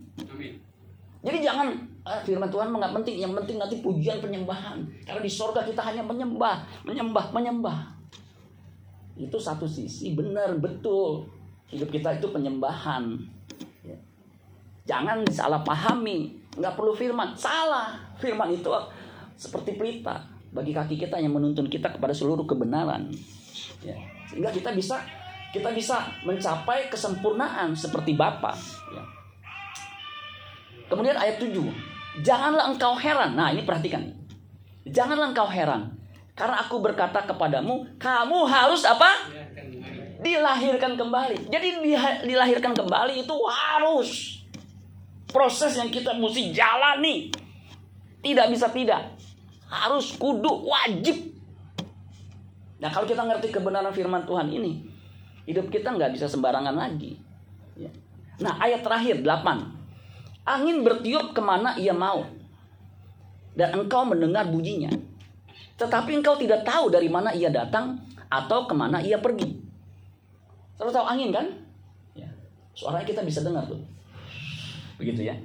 [1.20, 3.24] Jadi jangan ah, firman Tuhan nggak penting.
[3.24, 4.84] Yang penting nanti pujian penyembahan.
[5.06, 7.99] Karena di sorga kita hanya menyembah, menyembah, menyembah.
[9.20, 11.28] Itu satu sisi benar betul.
[11.68, 13.20] Hidup kita itu penyembahan.
[13.84, 13.98] Ya.
[14.88, 16.40] Jangan disalahpahami.
[16.56, 17.36] Nggak perlu firman.
[17.36, 18.00] Salah.
[18.16, 18.72] Firman itu
[19.36, 20.40] seperti pelita.
[20.50, 23.06] bagi kaki kita yang menuntun kita kepada seluruh kebenaran.
[23.86, 23.94] Ya.
[24.26, 24.98] Sehingga kita bisa
[25.54, 28.58] kita bisa mencapai kesempurnaan seperti Bapa.
[28.90, 29.04] Ya.
[30.90, 31.54] Kemudian ayat 7.
[32.26, 33.38] Janganlah engkau heran.
[33.38, 34.10] Nah ini perhatikan.
[34.90, 35.99] Janganlah engkau heran.
[36.40, 39.28] Karena aku berkata kepadamu, kamu harus apa?
[40.24, 41.52] Dilahirkan kembali.
[41.52, 41.84] Jadi
[42.24, 44.40] dilahirkan kembali itu harus
[45.28, 47.28] proses yang kita mesti jalani.
[48.24, 49.20] Tidak bisa tidak.
[49.68, 51.28] Harus kudu wajib.
[52.80, 54.80] Nah kalau kita ngerti kebenaran firman Tuhan ini,
[55.44, 57.20] hidup kita nggak bisa sembarangan lagi.
[57.76, 57.92] Ya.
[58.40, 60.48] Nah ayat terakhir 8.
[60.48, 62.24] Angin bertiup ke mana ia mau.
[63.60, 65.09] Dan engkau mendengar bunyinya.
[65.80, 67.96] Tetapi engkau tidak tahu dari mana ia datang
[68.28, 69.56] atau ke mana ia pergi.
[70.76, 71.48] Selalu tahu angin kan?
[72.14, 72.28] Ya.
[72.76, 73.80] Suaranya kita bisa dengar tuh.
[75.00, 75.36] Begitu ya.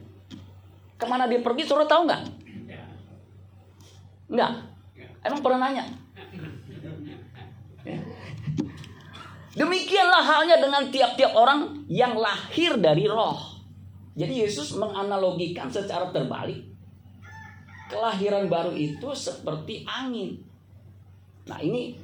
[0.99, 2.23] Ke mana dia pergi, saudara tahu nggak?
[4.35, 4.53] Enggak.
[5.23, 5.85] Emang pernah nanya?
[7.87, 7.99] Ya.
[9.55, 13.38] Demikianlah halnya dengan tiap-tiap orang yang lahir dari roh.
[14.18, 16.73] Jadi Yesus menganalogikan secara terbalik
[17.88, 20.40] kelahiran baru itu seperti angin.
[21.44, 21.97] Nah ini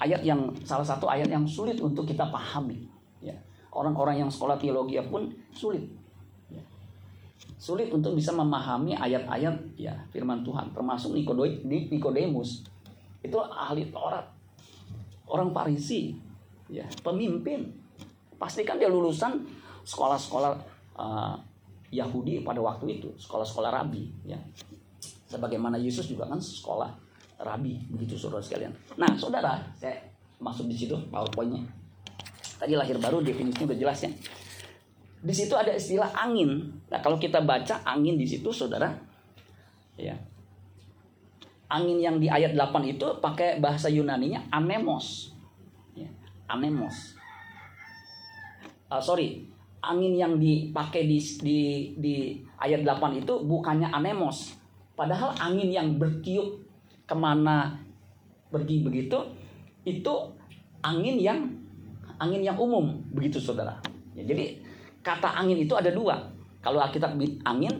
[0.00, 2.88] ayat yang salah satu ayat yang sulit untuk kita pahami.
[3.20, 3.36] Ya.
[3.72, 5.84] Orang-orang yang sekolah teologi pun sulit.
[6.48, 6.62] Ya.
[7.60, 10.72] Sulit untuk bisa memahami ayat-ayat ya firman Tuhan.
[10.72, 12.64] Termasuk Nikodemus
[13.20, 14.24] itu ahli Taurat,
[15.28, 16.16] orang Parisi,
[16.70, 17.68] ya pemimpin.
[18.36, 19.42] Pastikan dia lulusan
[19.82, 20.52] sekolah-sekolah
[21.00, 21.34] uh,
[21.88, 24.12] Yahudi pada waktu itu, sekolah-sekolah rabi.
[24.28, 24.36] Ya
[25.26, 26.90] sebagaimana Yesus juga kan sekolah
[27.42, 28.72] rabi begitu saudara sekalian.
[28.96, 30.00] Nah saudara saya
[30.40, 31.62] masuk di situ powerpointnya.
[32.56, 34.10] Tadi lahir baru definisinya udah jelas ya.
[35.20, 36.72] Di situ ada istilah angin.
[36.88, 38.88] Nah kalau kita baca angin di situ saudara,
[40.00, 40.16] ya
[41.66, 45.34] angin yang di ayat 8 itu pakai bahasa Yunaninya anemos.
[45.98, 46.06] Ya,
[46.46, 47.18] anemos.
[48.86, 49.50] Uh, sorry,
[49.82, 51.58] angin yang dipakai di, di,
[51.98, 52.14] di
[52.62, 54.54] ayat 8 itu bukannya anemos,
[54.96, 56.64] Padahal angin yang bertiup
[57.04, 57.76] ke mana
[58.48, 59.20] pergi begitu
[59.84, 60.14] itu
[60.82, 61.44] angin yang
[62.16, 63.76] angin yang umum begitu saudara.
[64.16, 64.56] Ya, jadi
[65.04, 66.32] kata angin itu ada dua.
[66.64, 67.12] Kalau kita
[67.46, 67.74] angin,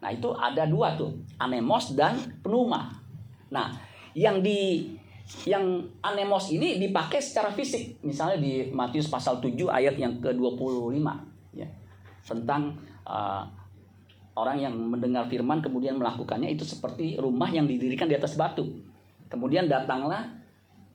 [0.00, 2.96] nah itu ada dua tuh, anemos dan pneuma.
[3.52, 3.76] Nah,
[4.16, 4.88] yang di
[5.44, 8.00] yang anemos ini dipakai secara fisik.
[8.00, 11.08] Misalnya di Matius pasal 7 ayat yang ke-25
[11.56, 11.68] ya.
[12.24, 12.76] Tentang
[13.08, 13.44] uh,
[14.32, 18.64] Orang yang mendengar firman kemudian melakukannya itu seperti rumah yang didirikan di atas batu.
[19.28, 20.24] Kemudian datanglah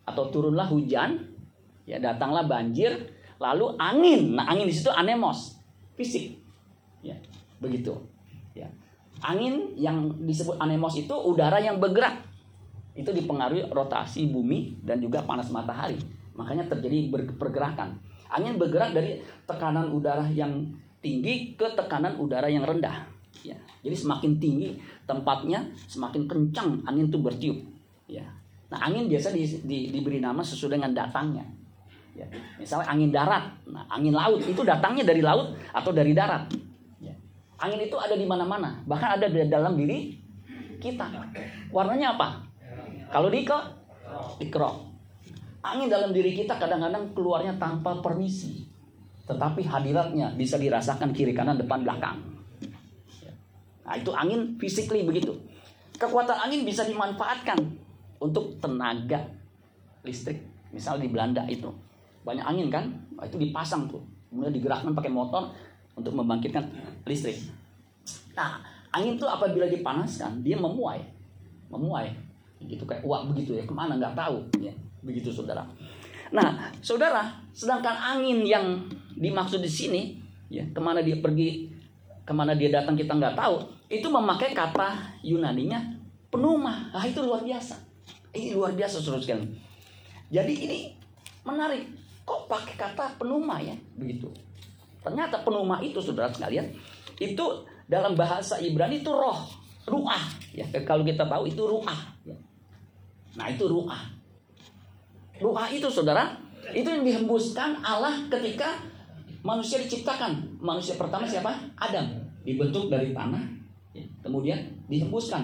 [0.10, 1.22] atau turunlah hujan,
[1.86, 4.34] ya datanglah banjir, lalu angin.
[4.34, 5.58] Nah, angin di situ anemos,
[5.94, 6.38] fisik.
[7.06, 7.14] Ya,
[7.62, 7.94] begitu.
[8.58, 8.74] Ya.
[9.22, 12.26] Angin yang disebut anemos itu udara yang bergerak.
[12.98, 16.02] Itu dipengaruhi rotasi bumi dan juga panas matahari.
[16.34, 18.02] Makanya terjadi pergerakan.
[18.34, 23.17] Angin bergerak dari tekanan udara yang tinggi ke tekanan udara yang rendah.
[23.48, 23.58] Ya.
[23.80, 24.76] Jadi semakin tinggi
[25.08, 27.60] tempatnya, semakin kencang angin itu bertiup.
[28.12, 28.28] Ya.
[28.68, 31.48] Nah angin biasa di, di, diberi nama sesuai dengan datangnya.
[32.12, 32.28] Ya.
[32.60, 36.52] Misalnya angin darat, nah angin laut itu datangnya dari laut atau dari darat.
[37.00, 37.16] Ya.
[37.62, 40.20] Angin itu ada di mana-mana, bahkan ada di dalam diri
[40.84, 41.08] kita.
[41.72, 42.44] Warnanya apa?
[43.08, 43.48] Kalau di
[44.52, 44.76] kerok.
[45.64, 48.68] Angin dalam diri kita kadang-kadang keluarnya tanpa permisi.
[49.28, 52.37] Tetapi hadiratnya bisa dirasakan kiri kanan depan belakang.
[53.88, 55.32] Nah, itu angin physically begitu.
[55.96, 57.58] Kekuatan angin bisa dimanfaatkan
[58.20, 59.24] untuk tenaga
[60.04, 60.44] listrik.
[60.76, 61.72] Misal di Belanda itu
[62.28, 62.84] banyak angin kan,
[63.16, 65.48] nah, itu dipasang tuh, kemudian digerakkan pakai motor
[65.96, 66.68] untuk membangkitkan
[67.08, 67.40] listrik.
[68.36, 68.60] Nah,
[68.92, 71.00] angin itu apabila dipanaskan, dia memuai,
[71.72, 72.12] memuai,
[72.68, 74.76] gitu kayak uap begitu ya, ke mana nggak tahu, ya,
[75.08, 75.64] begitu saudara.
[76.36, 78.84] Nah, saudara, sedangkan angin yang
[79.16, 80.20] dimaksud di sini,
[80.52, 81.72] ya, ke mana dia pergi,
[82.28, 85.80] ke mana dia datang kita nggak tahu itu memakai kata Yunaninya
[86.28, 86.92] penuma.
[86.92, 87.80] Nah, itu luar biasa.
[88.36, 89.48] Ini luar biasa saudara sekalian.
[90.28, 90.80] Jadi ini
[91.48, 91.88] menarik.
[92.28, 93.72] Kok pakai kata penuma ya?
[93.96, 94.28] Begitu.
[95.00, 96.68] Ternyata penuma itu saudara sekalian
[97.24, 97.46] itu
[97.88, 99.48] dalam bahasa Ibrani itu roh,
[99.88, 100.20] ruah
[100.52, 100.68] ya.
[100.84, 102.20] Kalau kita tahu itu ruah.
[102.28, 102.36] Ya.
[103.40, 104.04] Nah, itu ruah.
[105.40, 106.36] Ruah itu saudara,
[106.74, 108.76] itu yang dihembuskan Allah ketika
[109.46, 110.60] manusia diciptakan.
[110.60, 111.56] Manusia pertama siapa?
[111.80, 112.17] Adam.
[112.48, 113.44] Dibentuk dari tanah,
[114.24, 114.56] kemudian
[114.88, 115.44] dihembuskan.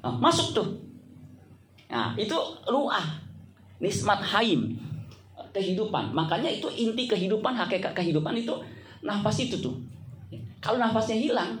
[0.00, 0.68] Nah, masuk tuh.
[1.90, 2.38] Nah itu
[2.70, 3.02] ruah
[3.82, 4.78] nismat haim
[5.50, 6.14] kehidupan.
[6.14, 8.54] Makanya itu inti kehidupan hakikat kehidupan itu
[9.02, 9.74] nafas itu tuh.
[10.62, 11.58] Kalau nafasnya hilang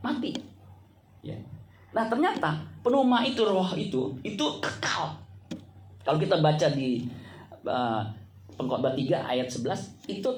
[0.00, 0.30] mati.
[1.26, 1.34] Ya.
[1.90, 5.10] nah ternyata Pneuma itu roh itu itu kekal.
[6.06, 7.02] Kalau kita baca di
[7.66, 8.06] uh,
[8.54, 10.30] Pengkhotbah 3 ayat 11 itu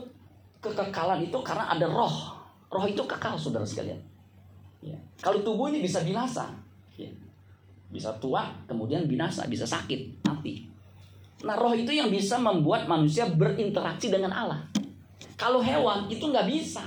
[0.71, 2.37] kekekalan itu karena ada roh.
[2.69, 3.99] Roh itu kekal saudara sekalian.
[4.85, 4.95] Ya.
[5.19, 6.53] Kalau tubuh ini bisa binasa,
[6.95, 7.11] ya.
[7.89, 10.69] bisa tua, kemudian binasa, bisa sakit, mati.
[11.43, 14.61] Nah roh itu yang bisa membuat manusia berinteraksi dengan Allah.
[15.39, 16.83] Kalau hewan itu nggak bisa.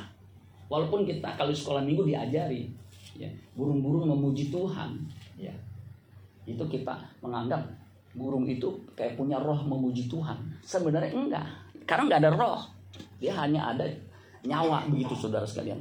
[0.72, 2.72] Walaupun kita kalau sekolah minggu diajari,
[3.20, 4.96] ya, burung-burung memuji Tuhan,
[5.36, 5.52] ya,
[6.48, 7.60] itu kita menganggap
[8.16, 10.36] burung itu kayak punya roh memuji Tuhan.
[10.64, 11.48] Sebenarnya enggak,
[11.84, 12.60] karena nggak ada roh.
[13.22, 13.86] Dia hanya ada
[14.42, 15.78] nyawa begitu saudara sekalian.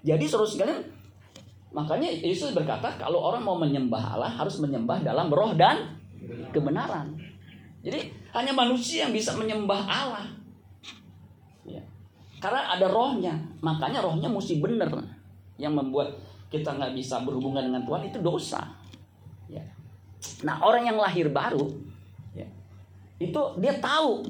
[0.00, 0.80] Jadi saudara sekalian,
[1.76, 6.00] makanya Yesus berkata kalau orang mau menyembah Allah harus menyembah dalam roh dan
[6.50, 7.12] kebenaran.
[7.84, 10.26] Jadi hanya manusia yang bisa menyembah Allah.
[11.68, 11.84] Ya.
[12.40, 14.88] Karena ada rohnya, makanya rohnya mesti benar.
[15.60, 16.08] Yang membuat
[16.48, 18.64] kita nggak bisa berhubungan dengan Tuhan itu dosa.
[19.48, 19.64] Ya.
[20.44, 21.68] Nah orang yang lahir baru,
[22.32, 22.48] ya,
[23.20, 24.24] itu dia tahu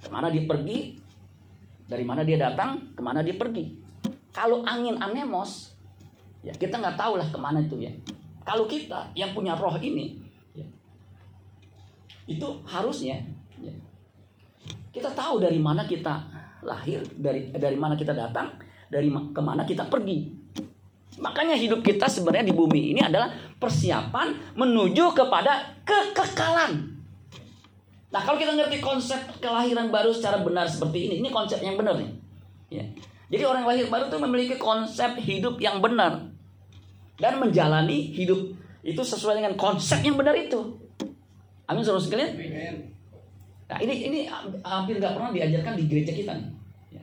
[0.00, 0.99] ke mana dia pergi,
[1.90, 3.74] dari mana dia datang, ke mana dia pergi.
[4.30, 5.74] Kalau angin anemos,
[6.46, 7.90] ya kita nggak tahu lah ke mana itu ya.
[8.46, 10.22] Kalau kita yang punya roh ini,
[12.30, 13.18] itu harusnya
[13.58, 13.74] ya,
[14.94, 16.14] kita tahu dari mana kita
[16.62, 18.54] lahir, dari dari mana kita datang,
[18.86, 20.38] dari ke mana kita pergi.
[21.18, 26.89] Makanya hidup kita sebenarnya di bumi ini adalah persiapan menuju kepada kekekalan.
[28.10, 31.94] Nah kalau kita ngerti konsep kelahiran baru secara benar seperti ini, ini konsep yang benar
[31.94, 32.10] nih.
[32.70, 32.84] Ya.
[33.30, 36.26] Jadi orang lahir baru itu memiliki konsep hidup yang benar
[37.22, 38.50] dan menjalani hidup
[38.82, 40.58] itu sesuai dengan konsep yang benar itu.
[41.70, 42.34] Amin saudara sekalian.
[43.70, 44.18] Nah ini ini
[44.66, 46.50] hampir nggak pernah diajarkan di gereja kita nih.
[46.98, 47.02] Ya.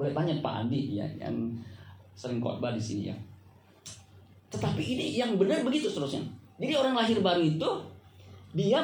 [0.00, 1.52] Boleh tanya Pak Andi ya yang
[2.16, 3.16] sering khotbah di sini ya.
[4.48, 6.24] Tetapi ini yang benar begitu seterusnya.
[6.56, 7.68] Jadi orang lahir baru itu
[8.56, 8.80] dia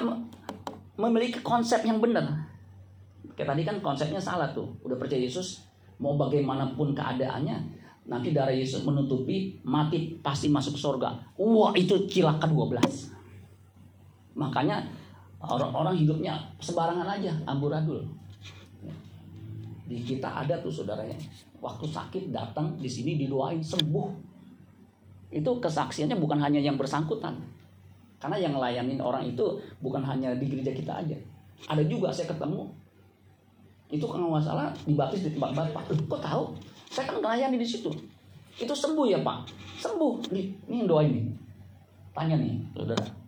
[1.01, 2.29] memiliki konsep yang benar.
[3.33, 4.69] Kayak tadi kan konsepnya salah tuh.
[4.85, 5.65] Udah percaya Yesus
[5.97, 11.15] mau bagaimanapun keadaannya nanti darah Yesus menutupi mati pasti masuk surga.
[11.41, 12.81] Wah itu cilaka 12.
[14.35, 14.83] Makanya
[15.41, 18.03] orang-orang hidupnya sebarangan aja, amburadul.
[19.87, 21.19] Di kita ada tuh saudaranya,
[21.59, 24.09] waktu sakit datang di sini didoain sembuh.
[25.31, 27.39] Itu kesaksiannya bukan hanya yang bersangkutan.
[28.20, 29.44] Karena yang ngelayanin orang itu
[29.80, 31.16] bukan hanya di gereja kita aja.
[31.66, 32.68] Ada juga saya ketemu
[33.90, 35.83] itu kalau nggak salah dibaptis di tempat bapak.
[35.88, 36.54] kok tahu?
[36.92, 37.90] Saya kan ngelayani di situ.
[38.61, 39.50] Itu sembuh ya pak?
[39.80, 40.30] Sembuh.
[40.30, 41.26] Nih, ini yang doa ini.
[42.14, 43.20] Tanya nih, saudara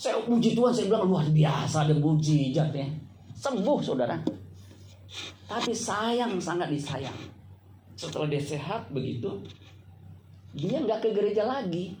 [0.00, 2.88] saya puji Tuhan, saya bilang luar biasa dan mujizat ya.
[3.36, 4.16] Sembuh saudara.
[5.44, 7.12] Tapi sayang, sangat disayang.
[8.00, 9.44] Setelah dia sehat begitu,
[10.56, 12.00] dia nggak ke gereja lagi.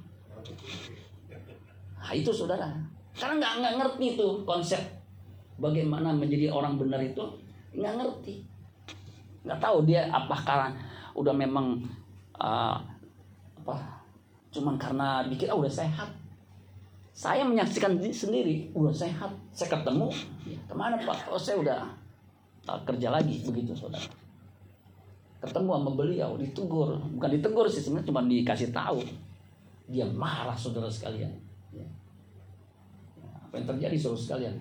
[2.00, 2.72] Nah, itu saudara.
[3.12, 4.80] Karena nggak nggak ngerti tuh konsep
[5.60, 7.22] bagaimana menjadi orang benar itu
[7.76, 8.34] nggak ngerti.
[9.44, 10.72] Nggak tahu dia apakah
[11.12, 11.84] udah memang
[12.40, 12.76] uh,
[13.60, 13.76] apa
[14.50, 16.10] cuman karena bikin oh udah sehat
[17.20, 20.08] saya menyaksikan sendiri, udah sehat, saya ketemu,
[20.48, 21.28] ya, ke mana Pak?
[21.28, 21.84] Oh saya udah
[22.64, 24.08] tak kerja lagi, begitu saudara.
[25.44, 29.04] Ketemu sama beliau, ditegur, bukan ditegur sih sebenarnya cuma dikasih tahu.
[29.92, 31.28] Dia marah saudara sekalian.
[33.50, 34.54] Apa yang terjadi saudara sekalian?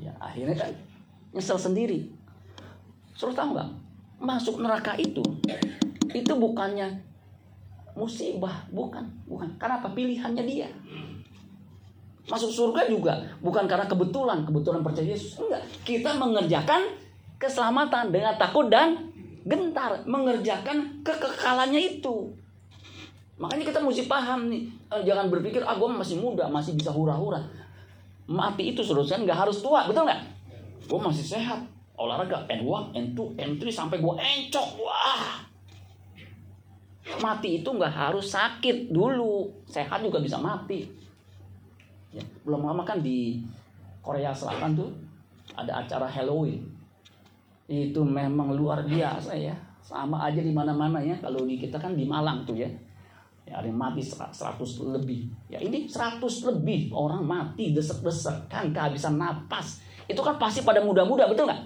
[0.00, 0.72] Ya akhirnya kan
[1.36, 2.08] nyesel sendiri.
[3.12, 3.68] Suruh tahu nggak?
[4.24, 5.20] Masuk neraka itu,
[6.16, 6.96] itu bukannya
[7.92, 9.52] musibah, bukan, bukan.
[9.60, 9.92] Karena apa?
[9.92, 10.68] Pilihannya dia.
[12.24, 15.36] Masuk surga juga bukan karena kebetulan, kebetulan percaya Yesus.
[15.36, 15.60] Enggak.
[15.84, 16.88] Kita mengerjakan
[17.36, 19.12] keselamatan dengan takut dan
[19.44, 22.32] gentar, mengerjakan kekekalannya itu.
[23.36, 27.42] Makanya kita mesti paham nih, eh, jangan berpikir ah gue masih muda, masih bisa hura-hura.
[28.30, 30.22] Mati itu seharusnya nggak harus tua, betul nggak?
[30.86, 31.58] Gue masih sehat,
[31.98, 35.42] olahraga N1, N2, N3 sampai gue encok, wah.
[37.18, 40.86] Mati itu nggak harus sakit dulu, sehat juga bisa mati.
[42.12, 43.40] Ya, belum lama kan di
[44.04, 44.90] Korea Selatan tuh
[45.56, 46.60] ada acara Halloween.
[47.66, 49.56] Itu memang luar biasa ya.
[49.80, 51.16] Sama aja di mana-mana ya.
[51.18, 52.68] Kalau di kita kan di Malang tuh ya.
[53.52, 54.32] Ya, ada yang mati 100
[54.96, 55.28] lebih.
[55.52, 59.84] Ya ini 100 lebih orang mati desek-desek kan kehabisan napas.
[60.08, 61.60] Itu kan pasti pada muda-muda betul nggak?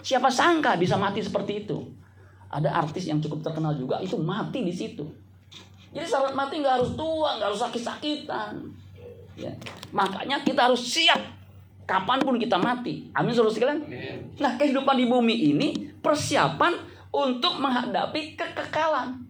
[0.00, 1.76] Siapa sangka bisa mati seperti itu?
[2.48, 5.04] Ada artis yang cukup terkenal juga itu mati di situ.
[5.92, 8.56] Jadi syarat mati nggak harus tua, nggak harus sakit-sakitan.
[9.36, 9.52] Ya.
[9.92, 11.20] Makanya kita harus siap
[11.84, 13.12] kapan pun kita mati.
[13.12, 13.84] Amin saudara sekalian.
[14.40, 15.68] Nah kehidupan di bumi ini
[16.00, 16.72] persiapan
[17.12, 19.27] untuk menghadapi kekekalan.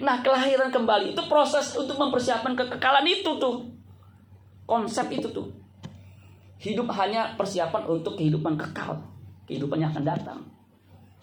[0.00, 3.68] Nah, kelahiran kembali itu proses untuk mempersiapkan kekekalan itu tuh.
[4.64, 5.52] Konsep itu tuh.
[6.56, 8.96] Hidup hanya persiapan untuk kehidupan kekal.
[9.44, 10.38] Kehidupannya akan datang.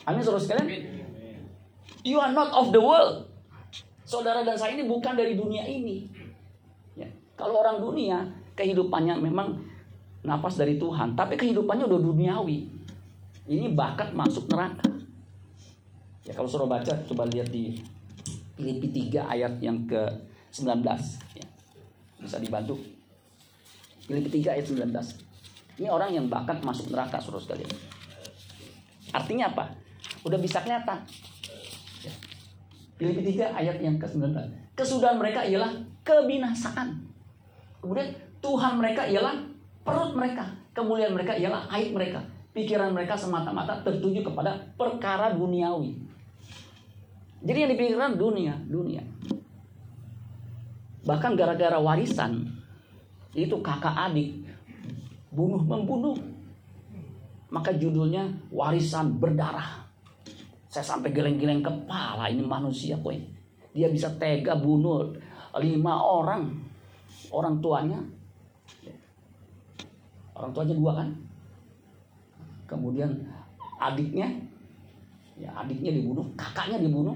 [0.05, 0.67] Amin saudara sekalian.
[2.05, 3.25] You are not of the world.
[4.05, 6.05] Saudara dan saya ini bukan dari dunia ini.
[6.93, 7.09] Ya.
[7.33, 9.57] Kalau orang dunia, kehidupannya memang
[10.21, 12.69] nafas dari Tuhan, tapi kehidupannya udah duniawi.
[13.49, 14.85] Ini bakat masuk neraka.
[16.27, 17.81] Ya kalau suruh baca, coba lihat di
[18.59, 20.83] Filipi 3 ayat yang ke-19.
[21.39, 21.47] Ya.
[22.19, 22.75] Bisa dibantu.
[24.03, 24.91] Filipi 3 ayat 19.
[25.79, 27.71] Ini orang yang bakat masuk neraka, suruh sekalian.
[29.15, 29.71] Artinya apa?
[30.27, 31.07] Udah bisa kelihatan.
[32.03, 32.11] Ya.
[32.99, 34.27] Filipi 3 ayat yang ke-19.
[34.75, 35.71] Kesudahan mereka ialah
[36.03, 36.99] kebinasaan.
[37.79, 38.11] Kemudian
[38.43, 39.39] Tuhan mereka ialah
[39.87, 40.51] perut mereka.
[40.75, 42.19] Kemuliaan mereka ialah aib mereka.
[42.51, 46.08] Pikiran mereka semata-mata tertuju kepada perkara duniawi.
[47.39, 49.03] Jadi yang dipikirkan dunia, dunia.
[51.07, 52.43] Bahkan gara-gara warisan
[53.31, 54.43] itu kakak adik
[55.31, 56.17] bunuh membunuh.
[57.49, 59.87] Maka judulnya warisan berdarah.
[60.69, 63.15] Saya sampai geleng-geleng kepala ini manusia kok.
[63.73, 65.17] Dia bisa tega bunuh
[65.57, 66.53] lima orang
[67.33, 67.99] orang tuanya.
[70.37, 71.09] Orang tuanya dua kan.
[72.69, 73.09] Kemudian
[73.81, 74.29] adiknya
[75.39, 77.15] ya adiknya dibunuh, kakaknya dibunuh,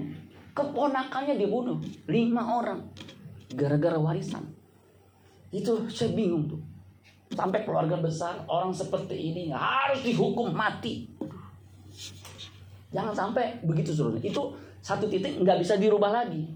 [0.56, 1.76] keponakannya dibunuh,
[2.08, 2.80] lima orang
[3.52, 4.42] gara-gara warisan.
[5.52, 6.60] Itu saya bingung tuh.
[7.34, 11.06] Sampai keluarga besar orang seperti ini harus dihukum mati.
[12.94, 14.22] Jangan sampai begitu seluruhnya.
[14.22, 16.46] Itu satu titik nggak bisa dirubah lagi.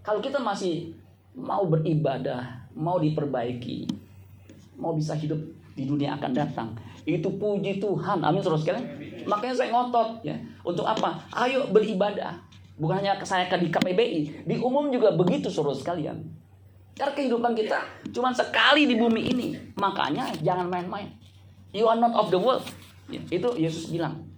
[0.00, 0.94] Kalau kita masih
[1.34, 3.86] mau beribadah, mau diperbaiki,
[4.78, 5.38] mau bisa hidup
[5.74, 6.68] di dunia akan datang,
[7.06, 8.20] itu puji Tuhan.
[8.22, 8.86] Amin terus sekalian.
[9.26, 10.36] Makanya saya ngotot ya.
[10.62, 11.20] Untuk apa?
[11.32, 12.36] Ayo beribadah.
[12.80, 16.16] Bukan hanya saya di KPBI, di umum juga begitu suruh sekalian.
[16.96, 17.80] Karena kehidupan kita
[18.12, 19.46] cuma sekali di bumi ini.
[19.76, 21.12] Makanya jangan main-main.
[21.76, 22.64] You are not of the world.
[23.12, 24.30] Ya, itu Yesus bilang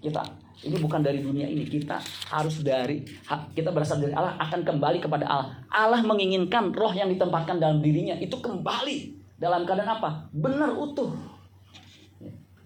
[0.00, 0.24] kita
[0.60, 2.00] ini bukan dari dunia ini kita
[2.32, 3.04] harus dari
[3.52, 8.16] kita berasal dari Allah akan kembali kepada Allah Allah menginginkan roh yang ditempatkan dalam dirinya
[8.16, 11.12] itu kembali dalam keadaan apa benar utuh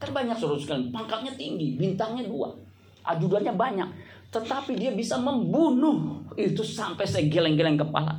[0.00, 2.50] kan banyak suruh sekalian pangkatnya tinggi bintangnya dua
[3.04, 3.88] ajudannya banyak
[4.32, 8.18] tetapi dia bisa membunuh itu sampai saya geleng-geleng kepala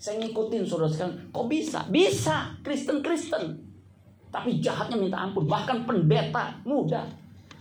[0.00, 3.44] saya ngikutin saudara sekalian kok bisa bisa Kristen Kristen
[4.32, 7.06] tapi jahatnya minta ampun bahkan pendeta muda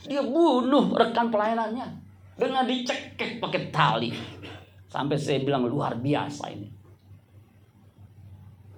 [0.04, 1.88] dia bunuh rekan pelayanannya
[2.36, 4.12] dengan dicekek pakai tali.
[4.92, 6.70] Sampai saya bilang luar biasa ini.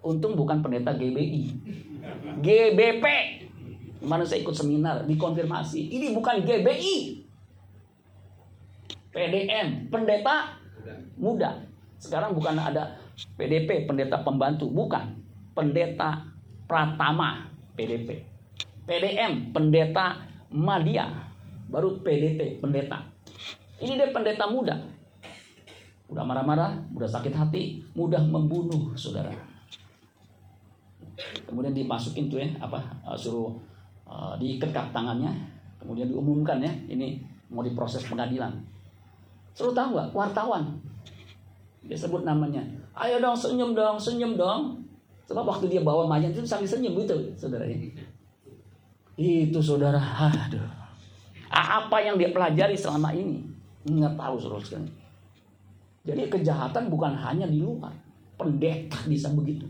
[0.06, 1.44] Untung bukan pendeta GBI.
[2.40, 3.06] GBP.
[4.06, 5.90] Mana saya ikut seminar dikonfirmasi.
[5.90, 7.26] Ini bukan GBI.
[9.10, 10.60] PDM, pendeta
[11.18, 11.64] muda.
[11.98, 13.00] Sekarang bukan ada
[13.40, 15.18] PDP, pendeta pembantu, bukan.
[15.56, 16.22] Pendeta
[16.68, 18.28] Pratama, PDP.
[18.86, 20.22] PDM, pendeta
[20.54, 21.10] Madia,
[21.68, 23.08] baru PDT, pendeta.
[23.82, 24.78] Ini dia pendeta muda.
[26.06, 29.34] Udah marah-marah, udah sakit hati, mudah membunuh saudara.
[31.48, 33.56] Kemudian dimasukin tuh ya, apa uh, suruh
[34.06, 35.34] uh, diikat tangannya,
[35.82, 38.54] kemudian diumumkan ya, ini mau diproses pengadilan.
[39.56, 40.10] Suruh tahu nggak?
[40.12, 40.76] Wartawan.
[41.86, 42.60] Dia sebut namanya.
[42.98, 44.82] Ayo dong senyum dong, senyum dong.
[45.26, 47.94] Sebab waktu dia bawa mayat itu sambil senyum gitu, saudara ini.
[49.16, 50.66] Itu saudara, aduh.
[51.50, 53.42] Apa yang dia pelajari selama ini?
[53.88, 54.86] Nggak tahu saudara.
[56.06, 57.94] Jadi kejahatan bukan hanya di luar.
[58.36, 59.66] Pendeta bisa begitu.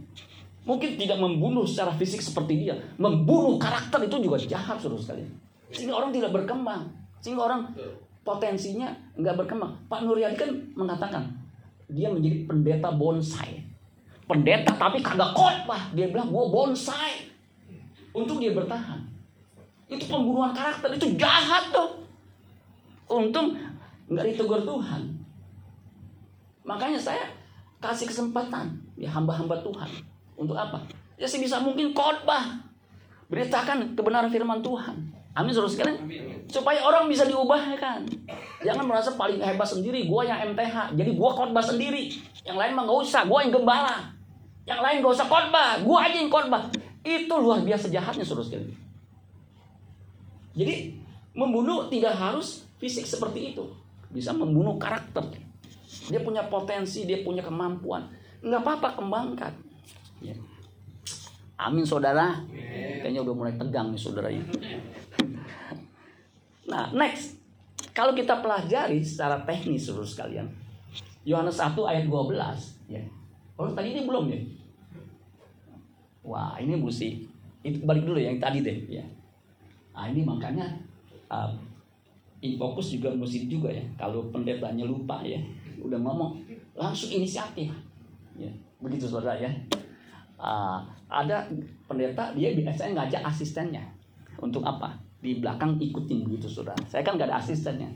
[0.66, 2.74] Mungkin tidak membunuh secara fisik seperti dia.
[2.98, 5.30] Membunuh karakter itu juga jahat saudara sekalian.
[5.70, 6.90] Sehingga orang tidak berkembang.
[7.22, 7.70] Sehingga orang
[8.26, 9.78] potensinya nggak berkembang.
[9.86, 11.24] Pak Nuryadi kan mengatakan
[11.86, 13.62] dia menjadi pendeta bonsai.
[14.26, 15.94] Pendeta tapi kagak khotbah.
[15.94, 17.30] Dia bilang gua bonsai.
[18.10, 19.06] Untuk dia bertahan.
[19.86, 22.02] Itu pembunuhan karakter, itu jahat tuh.
[23.06, 23.54] Untung
[24.10, 25.14] nggak ditegur Tuhan.
[26.66, 27.30] Makanya saya
[27.78, 30.15] kasih kesempatan ya hamba-hamba Tuhan.
[30.36, 30.84] Untuk apa?
[31.16, 32.60] Ya sebisa mungkin khotbah.
[33.32, 34.96] Beritakan kebenaran firman Tuhan.
[35.36, 36.00] Amin saudara sekalian.
[36.48, 38.08] Supaya orang bisa diubahkan.
[38.64, 40.08] Jangan merasa paling hebat sendiri.
[40.08, 40.96] Gua yang MTH.
[40.96, 42.08] Jadi gua khotbah sendiri.
[42.48, 43.22] Yang lain mah gak usah.
[43.28, 44.16] Gua yang gembala.
[44.64, 45.70] Yang lain gak usah khotbah.
[45.84, 46.72] Gua aja yang khotbah.
[47.04, 48.72] Itu luar biasa jahatnya saudara sekalian.
[50.56, 50.76] Jadi
[51.36, 53.68] membunuh tidak harus fisik seperti itu.
[54.08, 55.36] Bisa membunuh karakter.
[56.08, 58.08] Dia punya potensi, dia punya kemampuan.
[58.40, 59.65] Nggak apa-apa kembangkan.
[60.32, 60.36] Ya.
[61.60, 62.42] Amin saudara.
[63.02, 64.46] Kayaknya udah mulai tegang nih saudara ini.
[66.66, 67.38] Nah next.
[67.94, 70.48] Kalau kita pelajari secara teknis saudara sekalian.
[71.26, 73.02] Yohanes 1 ayat 12 ya.
[73.58, 74.40] Oh tadi ini belum ya?
[76.26, 77.22] Wah ini mesti
[77.66, 79.06] itu balik dulu ya, yang tadi deh ya.
[79.94, 80.70] Nah ini makanya
[81.30, 81.50] uh,
[82.46, 83.82] infokus juga mesti juga ya.
[83.98, 85.42] Kalau pendetanya lupa ya,
[85.82, 86.38] udah ngomong
[86.78, 87.74] langsung inisiatif.
[88.36, 89.50] Ya, begitu saudara ya.
[90.36, 91.48] Uh, ada
[91.88, 93.84] pendeta dia biasanya ngajak asistennya
[94.44, 94.92] untuk apa?
[95.24, 96.78] Di belakang ikutin begitu saudara.
[96.92, 97.88] Saya kan nggak ada asistennya.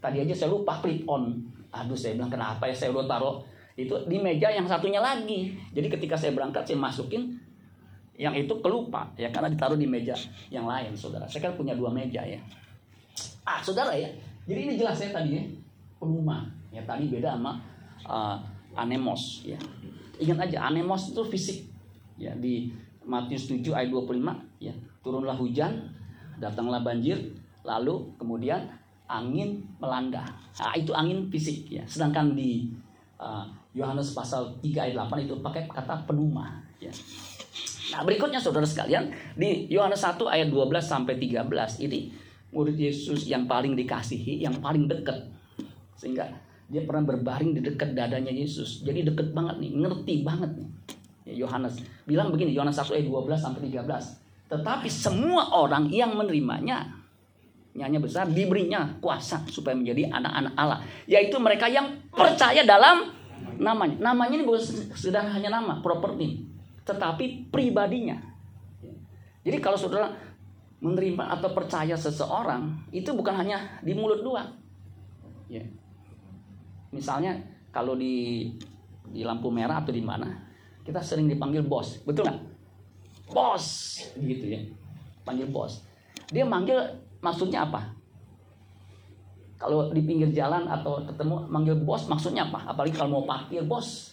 [0.00, 1.44] Tadi aja saya lupa clip on.
[1.74, 3.36] Aduh saya bilang kenapa ya saya udah taruh
[3.74, 5.52] itu di meja yang satunya lagi.
[5.74, 7.36] Jadi ketika saya berangkat saya masukin
[8.14, 10.14] yang itu kelupa ya karena ditaruh di meja
[10.48, 11.26] yang lain saudara.
[11.26, 12.38] Saya kan punya dua meja ya.
[13.44, 14.08] Ah saudara ya.
[14.46, 15.44] Jadi ini jelas saya tadi ya
[15.98, 17.58] penuma ya tadi beda sama
[18.06, 18.38] uh,
[18.78, 19.58] anemos ya.
[20.22, 21.73] Ingat aja anemos itu fisik
[22.18, 22.70] ya di
[23.04, 25.92] Matius 7 ayat 25 ya turunlah hujan
[26.40, 27.20] datanglah banjir
[27.62, 28.64] lalu kemudian
[29.06, 30.24] angin melanda
[30.56, 32.72] nah, itu angin fisik ya sedangkan di
[33.20, 33.44] uh,
[33.76, 36.92] Yohanes pasal 3 ayat 8 itu pakai kata penuma ya
[37.92, 42.10] Nah, berikutnya saudara sekalian di Yohanes 1 ayat 12 sampai 13 ini
[42.50, 45.30] murid Yesus yang paling dikasihi, yang paling dekat.
[45.98, 46.26] Sehingga
[46.66, 48.82] dia pernah berbaring di dekat dadanya Yesus.
[48.82, 50.68] Jadi dekat banget nih, ngerti banget nih.
[51.24, 54.52] Ya, Yohanes bilang begini, Yohanes 1 ayat 12 sampai 13.
[54.52, 56.84] Tetapi semua orang yang menerimanya
[57.74, 60.78] nyanyi besar diberinya kuasa supaya menjadi anak-anak Allah,
[61.10, 63.10] yaitu mereka yang percaya dalam
[63.58, 63.98] namanya.
[63.98, 64.62] Namanya ini bukan
[64.94, 66.54] sedang hanya nama, properti
[66.84, 68.20] tetapi pribadinya.
[69.44, 70.12] Jadi kalau saudara
[70.84, 74.52] menerima atau percaya seseorang itu bukan hanya di mulut doang.
[75.48, 75.64] Ya.
[76.92, 77.40] Misalnya
[77.72, 78.48] kalau di
[79.12, 80.28] di lampu merah atau di mana
[80.84, 82.40] kita sering dipanggil bos, betul nggak?
[83.32, 83.66] Bos,
[84.20, 84.60] gitu ya,
[85.24, 85.80] panggil bos.
[86.28, 86.76] Dia manggil
[87.24, 87.88] maksudnya apa?
[89.56, 92.68] Kalau di pinggir jalan atau ketemu manggil bos maksudnya apa?
[92.68, 94.12] Apalagi kalau mau parkir bos,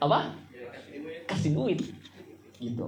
[0.00, 0.42] apa?
[1.26, 1.80] kasih duit
[2.60, 2.86] gitu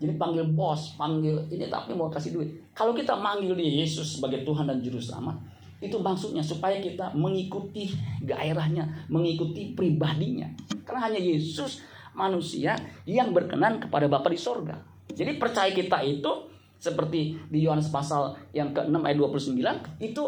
[0.00, 4.46] jadi panggil bos panggil ini tapi mau kasih duit kalau kita manggil dia Yesus sebagai
[4.46, 5.36] Tuhan dan Juru Selamat
[5.80, 7.92] itu maksudnya supaya kita mengikuti
[8.24, 10.48] gairahnya mengikuti pribadinya
[10.84, 11.84] karena hanya Yesus
[12.16, 14.78] manusia yang berkenan kepada Bapa di sorga
[15.10, 16.50] jadi percaya kita itu
[16.80, 20.24] seperti di Yohanes pasal yang ke-6 ayat 29 itu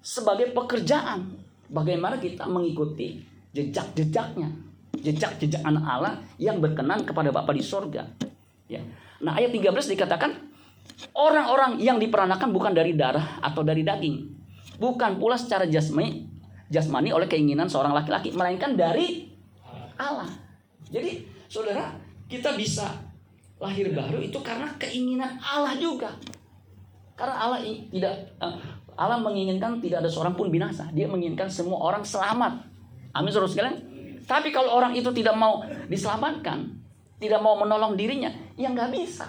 [0.00, 1.28] sebagai pekerjaan
[1.68, 3.20] bagaimana kita mengikuti
[3.52, 4.70] jejak-jejaknya
[5.00, 8.04] jejak-jejak anak Allah yang berkenan kepada Bapa di sorga.
[8.68, 8.84] Ya.
[9.24, 10.30] Nah ayat 13 dikatakan
[11.16, 14.28] orang-orang yang diperanakan bukan dari darah atau dari daging,
[14.76, 16.28] bukan pula secara jasmani,
[16.68, 19.30] jasmani oleh keinginan seorang laki-laki, melainkan dari
[19.96, 20.28] Allah.
[20.90, 21.94] Jadi saudara
[22.26, 22.90] kita bisa
[23.62, 26.14] lahir baru itu karena keinginan Allah juga.
[27.14, 28.56] Karena Allah tidak eh,
[28.98, 30.90] Allah menginginkan tidak ada seorang pun binasa.
[30.90, 32.66] Dia menginginkan semua orang selamat.
[33.14, 33.76] Amin saudara sekalian.
[34.24, 36.70] Tapi kalau orang itu tidak mau diselamatkan,
[37.18, 39.26] tidak mau menolong dirinya, ya nggak bisa.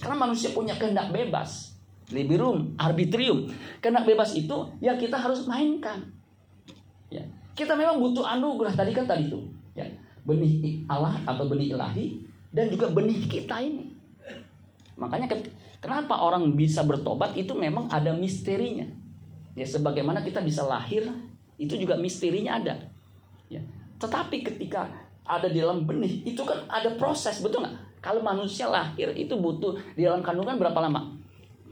[0.00, 1.76] Karena manusia punya kehendak bebas.
[2.10, 3.52] Liberum, arbitrium.
[3.78, 6.08] Kehendak bebas itu ya kita harus mainkan.
[7.12, 7.22] Ya.
[7.52, 9.59] Kita memang butuh anugerah tadi kan tadi itu.
[10.24, 13.94] Benih Allah atau benih ilahi dan juga benih kita ini.
[15.00, 15.32] Makanya
[15.80, 18.84] kenapa orang bisa bertobat itu memang ada misterinya.
[19.56, 21.08] Ya sebagaimana kita bisa lahir
[21.56, 22.74] itu juga misterinya ada.
[23.48, 23.60] Ya.
[24.00, 24.88] Tetapi ketika
[25.24, 28.00] ada di dalam benih, itu kan ada proses, betul nggak?
[28.00, 31.14] Kalau manusia lahir itu butuh di dalam kandungan berapa lama?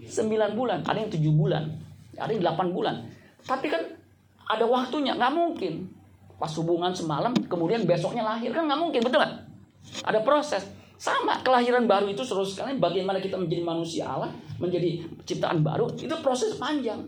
[0.04, 1.64] 9 bulan, ada yang 7 bulan,
[2.14, 3.02] ada yang 8 bulan.
[3.42, 3.82] Tapi kan
[4.44, 5.88] ada waktunya, nggak mungkin.
[6.38, 9.34] Pas hubungan semalam, kemudian besoknya lahir, kan nggak mungkin, betul nggak?
[10.06, 10.62] Ada proses.
[10.98, 16.10] Sama kelahiran baru itu seru sekali bagaimana kita menjadi manusia Allah, menjadi ciptaan baru, itu
[16.22, 17.06] proses panjang.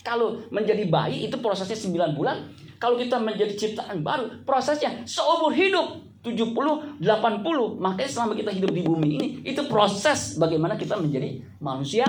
[0.00, 2.48] Kalau menjadi bayi itu prosesnya 9 bulan,
[2.80, 7.80] kalau kita menjadi ciptaan baru, prosesnya seumur hidup 70, 80.
[7.80, 12.04] Makanya selama kita hidup di bumi ini, itu proses bagaimana kita menjadi manusia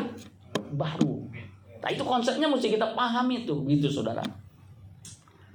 [0.71, 1.27] baru.
[1.84, 4.23] Nah itu konsepnya mesti kita pahami itu, gitu saudara.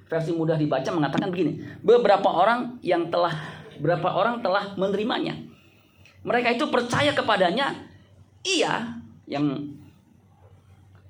[0.06, 3.34] Versi mudah dibaca mengatakan begini, beberapa orang yang telah
[3.82, 5.34] berapa orang telah menerimanya.
[6.22, 7.74] Mereka itu percaya kepadanya,
[8.46, 9.74] iya yang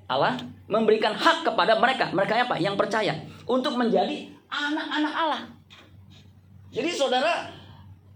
[0.08, 2.08] Allah memberikan hak kepada mereka.
[2.14, 2.56] Mereka apa?
[2.56, 5.42] Yang percaya untuk menjadi anak-anak Allah.
[6.72, 7.52] Jadi saudara,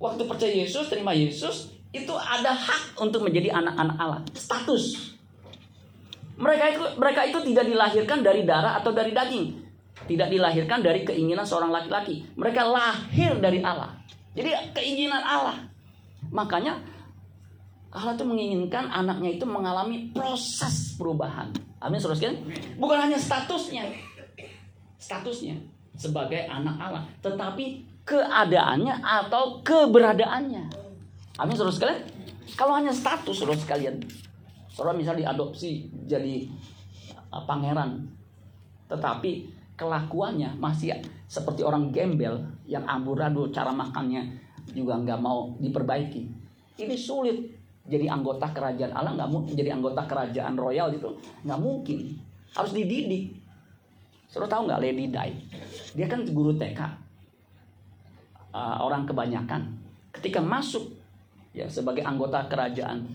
[0.00, 4.20] waktu percaya Yesus, terima Yesus, itu ada hak untuk menjadi anak-anak Allah.
[4.34, 5.16] Status.
[6.40, 9.69] Mereka itu, mereka itu tidak dilahirkan dari darah atau dari daging.
[10.10, 12.26] Tidak dilahirkan dari keinginan seorang laki-laki.
[12.34, 13.94] Mereka lahir dari Allah.
[14.34, 15.70] Jadi keinginan Allah.
[16.34, 16.82] Makanya
[17.94, 21.54] Allah itu menginginkan anaknya itu mengalami proses perubahan.
[21.78, 22.34] Amin, saudara.
[22.78, 23.86] Bukan hanya statusnya.
[24.98, 25.58] Statusnya.
[26.00, 30.64] sebagai anak Allah, tetapi keadaannya atau keberadaannya.
[31.36, 32.00] Amin, saudara sekalian.
[32.56, 34.00] Kalau hanya status, saudara sekalian,
[34.72, 36.48] saudara misalnya diadopsi jadi
[37.28, 38.08] uh, pangeran,
[38.88, 44.28] tetapi kelakuannya masih seperti orang gembel yang amburadul, cara makannya
[44.76, 46.28] juga nggak mau diperbaiki.
[46.76, 47.40] Ini sulit
[47.88, 51.08] jadi anggota kerajaan Allah nggak mungkin jadi anggota kerajaan royal itu
[51.48, 52.12] nggak mungkin
[52.52, 53.32] harus dididik.
[54.28, 55.32] Saudara tahu nggak Lady Di?
[55.96, 56.80] Dia kan guru TK.
[58.50, 59.78] Uh, orang kebanyakan
[60.10, 60.90] ketika masuk
[61.54, 63.06] ya sebagai anggota kerajaan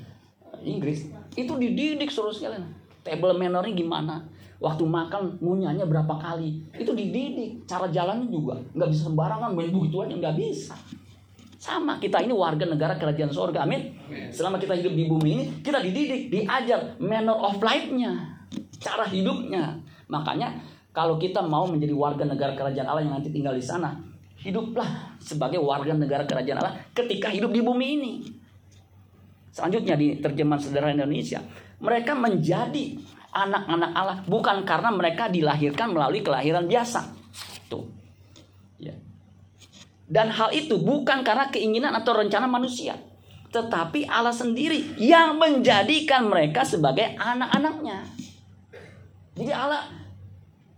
[0.48, 2.64] uh, Inggris itu dididik suruh sekalian.
[3.04, 4.24] Table mannernya gimana?
[4.56, 6.64] Waktu makan ngunyahnya berapa kali?
[6.72, 7.68] Itu dididik.
[7.68, 10.76] Cara jalannya juga nggak bisa sembarangan main begitu aja nggak bisa.
[11.60, 13.90] Sama kita ini warga negara kerajaan sorga, amin.
[14.30, 18.38] Selama kita hidup di bumi ini, kita dididik, diajar manner of life-nya,
[18.78, 19.74] cara hidupnya.
[20.06, 20.62] Makanya
[20.94, 23.98] kalau kita mau menjadi warga negara kerajaan Allah yang nanti tinggal di sana,
[24.46, 28.14] hiduplah sebagai warga negara kerajaan Allah ketika hidup di bumi ini.
[29.50, 31.42] Selanjutnya di terjemahan sederhana Indonesia,
[31.82, 33.00] mereka menjadi
[33.36, 37.12] anak-anak Allah bukan karena mereka dilahirkan melalui kelahiran biasa.
[37.68, 37.84] Tuh.
[38.80, 38.96] Ya.
[40.08, 42.96] Dan hal itu bukan karena keinginan atau rencana manusia,
[43.52, 48.08] tetapi Allah sendiri yang menjadikan mereka sebagai anak-anaknya.
[49.36, 49.84] Jadi Allah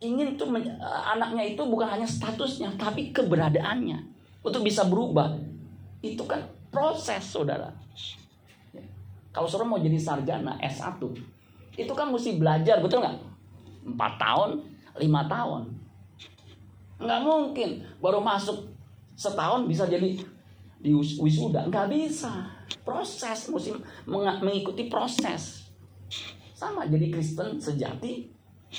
[0.01, 0.49] ingin tuh
[0.85, 3.97] anaknya itu bukan hanya statusnya tapi keberadaannya
[4.45, 5.33] untuk bisa berubah
[6.05, 7.73] itu kan proses saudara
[8.77, 8.85] ya.
[9.33, 11.01] kalau saudara mau jadi sarjana S1
[11.77, 13.17] itu kan mesti belajar betul nggak
[13.87, 14.49] empat tahun
[14.97, 15.69] lima tahun
[16.97, 18.65] nggak mungkin baru masuk
[19.13, 20.17] setahun bisa jadi
[20.81, 22.49] di wisuda nggak bisa
[22.81, 23.77] proses mesti
[24.09, 25.69] mengikuti proses
[26.57, 28.37] sama jadi Kristen sejati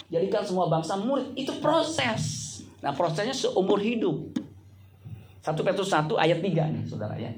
[0.08, 1.32] Jadikan semua bangsa murid.
[1.34, 2.22] Itu proses.
[2.84, 4.36] Nah prosesnya seumur hidup.
[5.40, 7.32] 1 Petrus 1 ayat 3 nih saudara ya.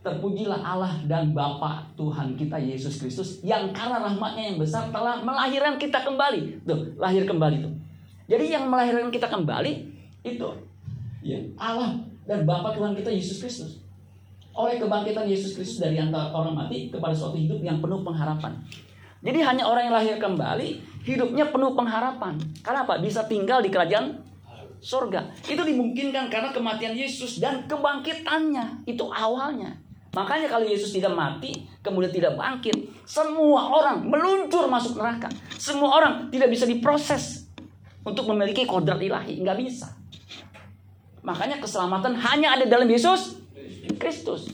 [0.00, 5.76] Terpujilah Allah dan Bapa Tuhan kita Yesus Kristus yang karena rahmatnya yang besar telah melahirkan
[5.76, 6.64] kita kembali.
[6.64, 7.72] Tuh, lahir kembali tuh.
[8.24, 9.92] Jadi yang melahirkan kita kembali
[10.24, 10.48] itu
[11.20, 13.84] ya Allah dan Bapa Tuhan kita Yesus Kristus.
[14.56, 18.56] Oleh kebangkitan Yesus Kristus dari antara orang mati kepada suatu hidup yang penuh pengharapan.
[19.20, 20.68] Jadi hanya orang yang lahir kembali
[21.04, 22.40] hidupnya penuh pengharapan.
[22.64, 22.96] Karena apa?
[23.04, 24.16] Bisa tinggal di kerajaan
[24.80, 25.28] surga.
[25.44, 28.88] Itu dimungkinkan karena kematian Yesus dan kebangkitannya.
[28.88, 29.76] Itu awalnya.
[30.10, 32.74] Makanya kalau Yesus tidak mati, kemudian tidak bangkit,
[33.06, 35.30] semua orang meluncur masuk neraka.
[35.54, 37.46] Semua orang tidak bisa diproses
[38.02, 39.38] untuk memiliki kodrat ilahi.
[39.38, 39.88] Nggak bisa.
[41.22, 43.38] Makanya keselamatan hanya ada dalam Yesus
[44.02, 44.50] Kristus.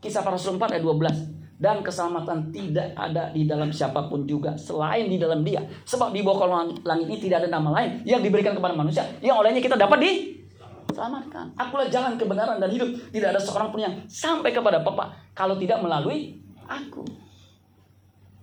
[0.00, 4.56] Kisah para Rasul 4 ayat 12 dan keselamatan tidak ada di dalam siapa pun juga
[4.56, 5.60] selain di dalam dia.
[5.84, 6.48] Sebab di bawah
[6.84, 10.39] langit ini tidak ada nama lain yang diberikan kepada manusia yang olehnya kita dapat di
[10.92, 11.54] selamatkan.
[11.56, 12.90] Akulah jalan kebenaran dan hidup.
[13.10, 16.38] Tidak ada seorang pun yang sampai kepada Bapa kalau tidak melalui
[16.68, 17.06] aku.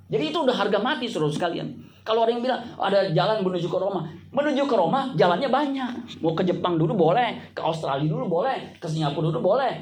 [0.08, 1.84] Jadi itu udah harga mati suruh sekalian.
[2.08, 5.92] Kalau ada yang bilang ada jalan menuju ke Roma, menuju ke Roma jalannya banyak.
[6.24, 9.76] Mau ke Jepang dulu boleh, ke Australia dulu boleh, ke Singapura dulu boleh,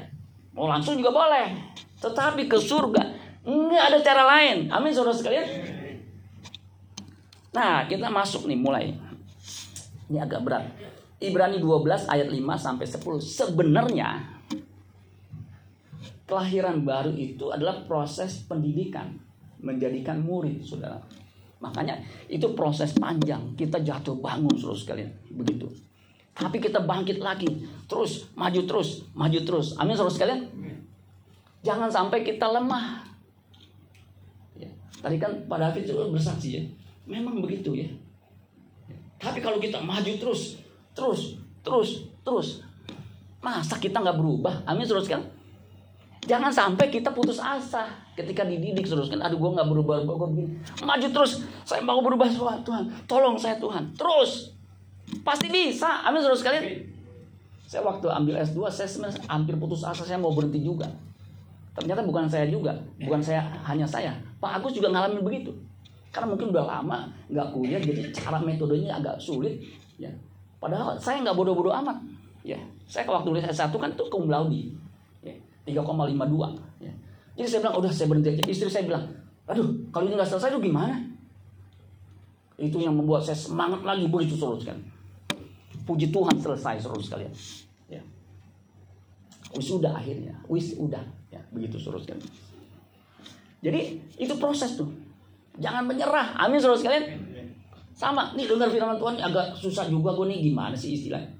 [0.58, 1.54] mau langsung juga boleh.
[2.02, 4.66] Tetapi ke surga Enggak ada cara lain.
[4.74, 5.46] Amin saudara sekalian.
[7.54, 8.90] Nah, kita masuk nih mulai.
[10.10, 10.66] Ini agak berat.
[11.16, 13.00] Ibrani 12 ayat 5 sampai 10.
[13.24, 14.20] Sebenarnya
[16.28, 19.16] kelahiran baru itu adalah proses pendidikan,
[19.62, 21.00] menjadikan murid, Saudara.
[21.62, 21.96] Makanya
[22.28, 23.56] itu proses panjang.
[23.56, 25.64] Kita jatuh bangun Saudara sekalian, begitu.
[26.36, 27.48] Tapi kita bangkit lagi,
[27.88, 29.72] terus maju terus, maju terus.
[29.80, 30.40] Amin Saudara sekalian.
[31.64, 33.08] Jangan sampai kita lemah.
[35.00, 36.62] Tadi kan pada akhirnya bersaksi ya.
[37.06, 37.88] Memang begitu ya.
[39.16, 40.60] Tapi kalau kita maju terus,
[40.96, 42.48] terus, terus, terus.
[43.44, 44.64] Masa kita nggak berubah?
[44.66, 45.22] Amin terus kan?
[46.26, 47.86] Jangan sampai kita putus asa
[48.18, 49.22] ketika dididik terus kan.
[49.22, 50.48] Aduh gue nggak berubah, gue.
[50.82, 51.46] Maju terus.
[51.62, 52.26] Saya mau berubah
[52.66, 52.90] Tuhan.
[53.06, 53.94] Tolong saya Tuhan.
[53.94, 54.50] Terus.
[55.22, 56.02] Pasti bisa.
[56.02, 56.82] Amin terus kalian.
[57.66, 60.90] Saya waktu ambil S2 saya sebenarnya hampir putus asa saya mau berhenti juga.
[61.76, 64.16] Ternyata bukan saya juga, bukan saya hanya saya.
[64.40, 65.52] Pak Agus juga ngalamin begitu.
[66.08, 69.60] Karena mungkin udah lama nggak kuliah, jadi cara metodenya agak sulit.
[70.00, 70.08] Ya.
[70.56, 72.00] Padahal saya nggak bodoh-bodoh amat.
[72.46, 72.60] Ya.
[72.86, 74.72] Saya waktu tulis S1 kan itu cum laude.
[75.20, 75.34] Ya.
[75.66, 76.82] 3,52.
[76.82, 76.92] Ya.
[77.36, 78.44] Jadi saya bilang, udah saya berhenti aja.
[78.48, 79.04] Istri saya bilang,
[79.44, 80.96] aduh kalau ini nggak selesai itu gimana?
[82.56, 84.80] Itu yang membuat saya semangat lagi begitu kan.
[85.84, 87.30] Puji Tuhan selesai seluruh sekalian.
[87.92, 88.02] Ya.
[89.54, 91.04] Wis udah akhirnya, wis udah.
[91.30, 92.24] Ya, begitu suruh sekalian.
[93.60, 93.80] Jadi
[94.16, 94.88] itu proses tuh.
[95.60, 96.36] Jangan menyerah.
[96.40, 97.35] Amin suruh sekalian.
[97.96, 101.32] Sama, nih dengar firman Tuhan agak susah juga gue nih gimana sih istilahnya.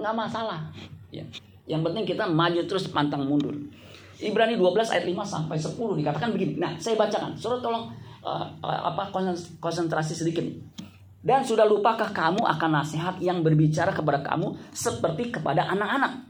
[0.00, 0.72] Nggak masalah.
[1.12, 1.20] Ya.
[1.68, 3.52] Yang penting kita maju terus pantang mundur.
[4.16, 6.56] Ibrani 12 ayat 5 sampai 10 dikatakan begini.
[6.56, 7.36] Nah, saya bacakan.
[7.36, 7.92] Suruh tolong
[8.24, 9.12] uh, apa
[9.60, 10.56] konsentrasi sedikit nih.
[11.22, 16.24] Dan sudah lupakah kamu akan nasihat yang berbicara kepada kamu seperti kepada anak-anak?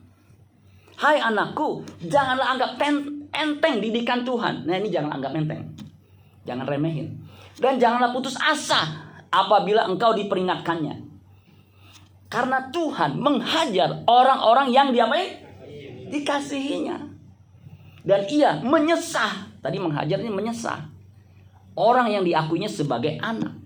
[1.01, 4.69] Hai anakku, janganlah anggap ten, enteng didikan Tuhan.
[4.69, 5.65] Nah ini jangan anggap enteng.
[6.45, 7.09] Jangan remehin.
[7.57, 9.02] Dan janganlah putus asa
[9.33, 11.09] apabila engkau diperingatkannya.
[12.29, 15.41] Karena Tuhan menghajar orang-orang yang diapain?
[16.13, 16.97] Dikasihinya.
[18.05, 19.53] Dan ia menyesah.
[19.61, 20.81] Tadi menghajarnya menyesah.
[21.73, 23.57] Orang yang diakuinya sebagai anak.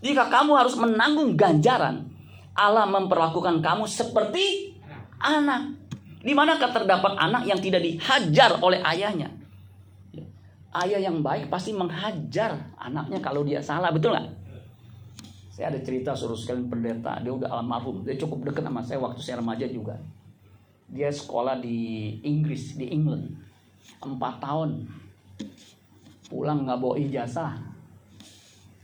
[0.00, 2.08] Jika kamu harus menanggung ganjaran,
[2.56, 4.76] Allah memperlakukan kamu seperti
[5.20, 5.76] anak.
[6.20, 9.32] Di mana terdapat anak yang tidak dihajar oleh ayahnya?
[10.72, 14.39] Ayah yang baik pasti menghajar anaknya kalau dia salah, betul nggak?
[15.60, 19.20] Saya ada cerita suruh sekalian pendeta, dia udah almarhum, dia cukup dekat sama saya waktu
[19.20, 19.92] saya remaja juga.
[20.88, 23.36] Dia sekolah di Inggris, di England,
[24.00, 24.88] empat tahun,
[26.32, 27.60] pulang nggak bawa ijazah,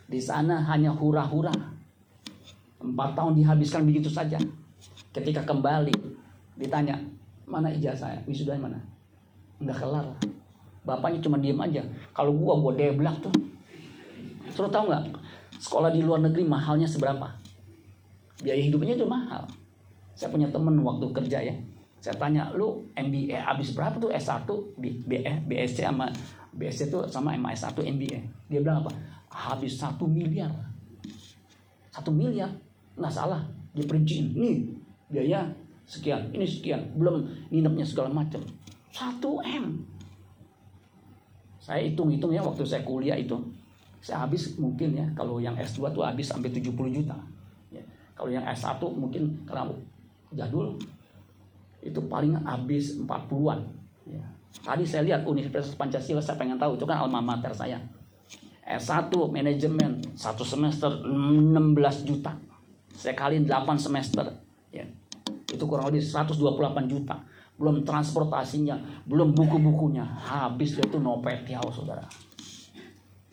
[0.05, 1.57] di sana hanya hura-hura.
[2.77, 4.37] Empat tahun dihabiskan begitu saja.
[5.17, 5.97] Ketika kembali,
[6.61, 7.01] ditanya,
[7.49, 8.21] mana ijazahnya?
[8.29, 8.77] Wisuda mana?
[9.65, 10.05] Enggak kelar.
[10.85, 11.81] Bapaknya cuma diem aja.
[12.13, 13.33] Kalau gua, gua deblak tuh.
[14.53, 15.25] Terus tahu nggak?
[15.57, 17.29] Sekolah di luar negeri mahalnya seberapa?
[18.41, 19.49] Biaya hidupnya itu mahal.
[20.17, 21.55] Saya punya temen waktu kerja ya.
[22.01, 24.47] Saya tanya, lu MBA habis berapa tuh S1,
[24.79, 26.07] BE, BSc sama
[26.57, 28.21] BSc itu sama MA1 MBA.
[28.49, 28.93] Dia bilang apa?
[29.37, 30.49] habis satu miliar
[31.93, 32.49] satu miliar
[32.97, 33.45] nggak salah
[33.77, 34.65] diperinciin nih
[35.13, 35.45] biaya
[35.85, 38.41] sekian ini sekian belum nginepnya segala macam
[38.89, 39.85] satu m
[41.61, 43.37] saya hitung-hitung ya waktu saya kuliah itu
[44.01, 47.17] saya habis mungkin ya kalau yang S2 tuh habis sampai 70 juta
[47.73, 47.83] ya.
[48.15, 49.73] kalau yang S1 mungkin karena
[50.35, 50.77] jadul
[51.83, 53.61] itu paling habis 40-an
[54.07, 54.23] ya.
[54.63, 57.79] tadi saya lihat Universitas Pancasila saya pengen tahu itu kan alma mater saya
[58.67, 61.55] S1 manajemen satu semester 16
[62.03, 62.35] juta.
[62.91, 64.27] Saya kali 8 semester
[64.75, 64.83] ya.
[65.47, 67.23] Itu kurang lebih 128 juta.
[67.55, 68.75] Belum transportasinya,
[69.07, 70.03] belum buku-bukunya.
[70.03, 72.03] Habis dia tuh nopet ya saudara.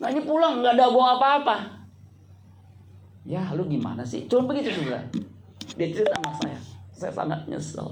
[0.04, 1.56] Nah ini pulang nggak ada bawa apa-apa.
[3.24, 4.28] Ya lu gimana sih?
[4.28, 5.00] Cuma begitu saudara.
[5.80, 6.58] Dia cerita sama saya.
[6.92, 7.88] Saya sangat nyesel.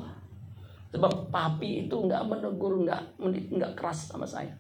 [0.93, 3.17] Sebab papi itu nggak menegur, nggak
[3.57, 4.53] nggak keras sama saya.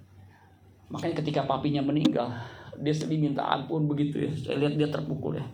[0.88, 2.32] Makanya ketika papinya meninggal,
[2.80, 4.32] dia sedih minta ampun begitu ya.
[4.32, 5.44] Saya lihat dia terpukul ya.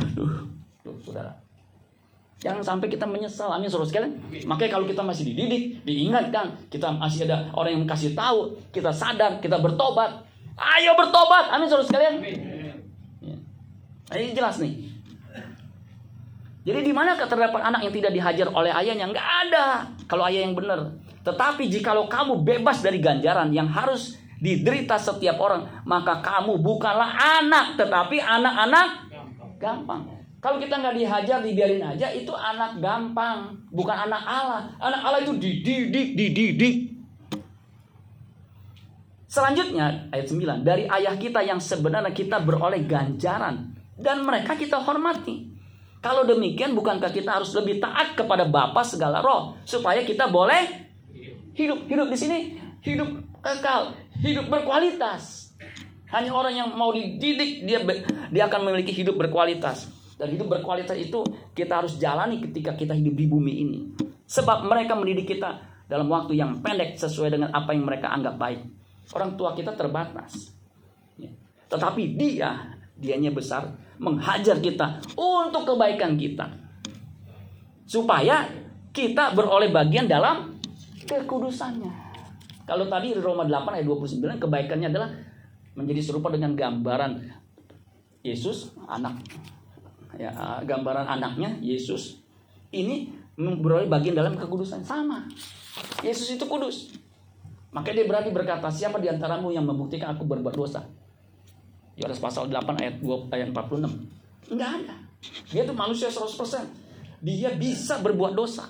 [0.00, 0.48] Aduh,
[0.80, 1.36] tuh, saudara.
[2.40, 4.16] Jangan sampai kita menyesal, amin suruh sekalian.
[4.48, 9.44] Makanya kalau kita masih dididik, diingatkan, kita masih ada orang yang kasih tahu, kita sadar,
[9.44, 10.29] kita bertobat.
[10.56, 12.18] Ayo bertobat, amin suruh sekalian.
[13.20, 13.36] Ya.
[14.10, 14.90] Nah, ini jelas nih.
[16.60, 19.08] Jadi di mana terdapat anak yang tidak dihajar oleh ayahnya?
[19.08, 19.88] Enggak ada.
[20.04, 20.92] Kalau ayah yang benar.
[21.24, 27.76] Tetapi jikalau kamu bebas dari ganjaran yang harus diderita setiap orang, maka kamu bukanlah anak,
[27.76, 28.88] tetapi anak-anak
[29.60, 30.08] gampang.
[30.40, 34.72] Kalau kita nggak dihajar, dibiarin aja, itu anak gampang, bukan anak Allah.
[34.80, 36.99] Anak Allah itu dididik, dididik.
[39.30, 45.54] Selanjutnya ayat 9 dari ayah kita yang sebenarnya kita beroleh ganjaran dan mereka kita hormati.
[46.02, 50.90] Kalau demikian bukankah kita harus lebih taat kepada Bapa segala roh supaya kita boleh
[51.54, 52.38] hidup hidup di sini
[52.82, 53.06] hidup
[53.38, 55.54] kekal hidup berkualitas.
[56.10, 57.86] Hanya orang yang mau dididik dia
[58.34, 59.86] dia akan memiliki hidup berkualitas.
[60.18, 61.22] Dan hidup berkualitas itu
[61.54, 63.80] kita harus jalani ketika kita hidup di bumi ini.
[64.26, 68.79] Sebab mereka mendidik kita dalam waktu yang pendek sesuai dengan apa yang mereka anggap baik.
[69.10, 70.54] Orang tua kita terbatas.
[71.18, 71.30] Ya.
[71.70, 76.46] Tetapi dia, dianya besar, menghajar kita untuk kebaikan kita.
[77.86, 78.46] Supaya
[78.94, 80.58] kita beroleh bagian dalam
[81.06, 82.10] kekudusannya.
[82.66, 85.10] Kalau tadi Roma 8 ayat 29 kebaikannya adalah
[85.74, 87.18] menjadi serupa dengan gambaran
[88.22, 89.22] Yesus anak
[90.18, 90.30] ya
[90.66, 92.20] gambaran anaknya Yesus
[92.70, 95.24] ini beroleh bagian dalam kekudusan sama.
[96.04, 96.92] Yesus itu kudus.
[97.70, 100.82] Makanya dia berani berkata, siapa di antaramu yang membuktikan aku berbuat dosa?
[101.94, 104.50] Yohanes pasal 8 ayat 2 ayat 46.
[104.50, 104.94] Enggak ada.
[105.52, 107.22] Dia itu manusia 100%.
[107.22, 108.66] Dia bisa berbuat dosa.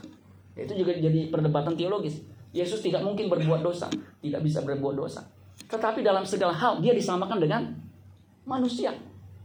[0.53, 2.21] Itu juga jadi perdebatan teologis.
[2.51, 3.87] Yesus tidak mungkin berbuat dosa,
[4.19, 5.23] tidak bisa berbuat dosa.
[5.71, 7.63] Tetapi dalam segala hal dia disamakan dengan
[8.43, 8.91] manusia.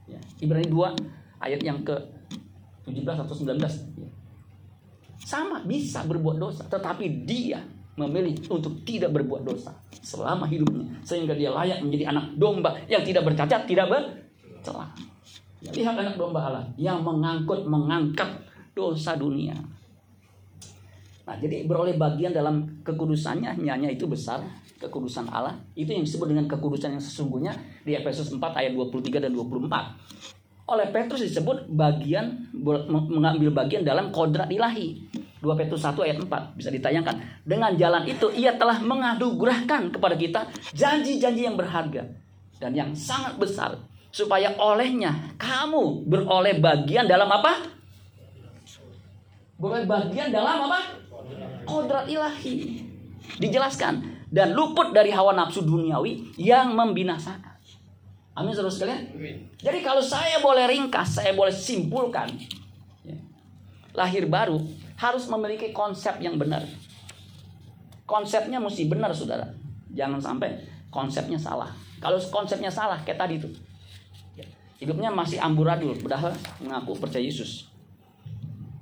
[0.09, 0.17] Ya.
[0.41, 1.93] Ibrani 2 ayat yang ke
[2.89, 3.61] 17 atau 19.
[4.01, 4.09] Ya.
[5.21, 7.61] Sama bisa berbuat dosa, tetapi dia
[7.95, 9.71] memilih untuk tidak berbuat dosa
[10.03, 14.91] selama hidupnya sehingga dia layak menjadi anak domba yang tidak bercacat, tidak bercelah.
[15.65, 18.27] Lihat anak domba Allah yang mengangkut, mengangkat
[18.75, 19.55] dosa dunia.
[21.25, 24.45] Nah, jadi beroleh bagian dalam kekudusannya, nyanya itu besar,
[24.77, 25.57] kekudusan Allah.
[25.73, 30.34] Itu yang disebut dengan kekudusan yang sesungguhnya di Efesus 4 ayat 23 dan 24.
[30.65, 32.49] Oleh Petrus disebut bagian
[32.89, 35.05] mengambil bagian dalam kodrat ilahi.
[35.45, 37.45] 2 Petrus 1 ayat 4 bisa ditayangkan.
[37.45, 42.09] Dengan jalan itu ia telah mengadugerahkan kepada kita janji-janji yang berharga
[42.57, 43.77] dan yang sangat besar
[44.09, 47.61] supaya olehnya kamu beroleh bagian dalam apa?
[49.61, 51.05] Beroleh bagian dalam apa?
[51.65, 52.85] kodrat ilahi.
[53.41, 57.54] Dijelaskan dan luput dari hawa nafsu duniawi yang membinasakan.
[58.35, 59.01] Amin saudara sekalian.
[59.55, 62.27] Jadi kalau saya boleh ringkas, saya boleh simpulkan,
[63.07, 63.15] ya,
[63.95, 64.59] lahir baru
[64.99, 66.59] harus memiliki konsep yang benar.
[68.03, 69.47] Konsepnya mesti benar saudara.
[69.95, 70.51] Jangan sampai
[70.91, 71.71] konsepnya salah.
[72.03, 73.47] Kalau konsepnya salah kayak tadi itu,
[74.35, 74.43] ya,
[74.83, 77.71] hidupnya masih amburadul, padahal mengaku percaya Yesus.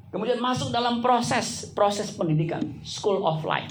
[0.09, 3.69] Kemudian masuk dalam proses proses pendidikan, school of life.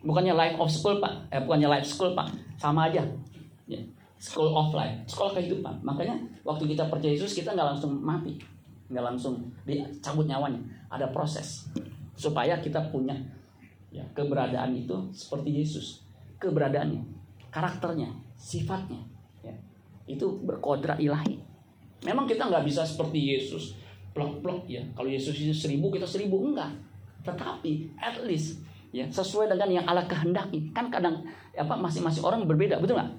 [0.00, 3.04] Bukannya life of school pak, eh bukannya life school pak, sama aja.
[3.68, 3.84] Ya.
[4.20, 5.80] School of life, sekolah kehidupan.
[5.80, 8.36] Makanya waktu kita percaya Yesus kita nggak langsung mati,
[8.92, 10.60] nggak langsung dicabut nyawanya.
[10.92, 11.64] Ada proses
[12.20, 13.16] supaya kita punya
[13.88, 16.04] ya, keberadaan itu seperti Yesus,
[16.36, 17.00] keberadaannya,
[17.48, 19.00] karakternya, sifatnya,
[19.40, 19.56] ya.
[20.04, 21.40] itu berkodrat ilahi.
[22.04, 23.76] Memang kita nggak bisa seperti Yesus,
[24.12, 24.80] plok-plok ya.
[24.96, 26.40] Kalau Yesus itu seribu, kita seribu.
[26.40, 26.72] Enggak.
[27.20, 30.72] Tetapi at least ya sesuai dengan yang Allah kehendaki.
[30.72, 31.20] Kan kadang
[31.52, 33.10] apa masing-masing orang berbeda, betul nggak?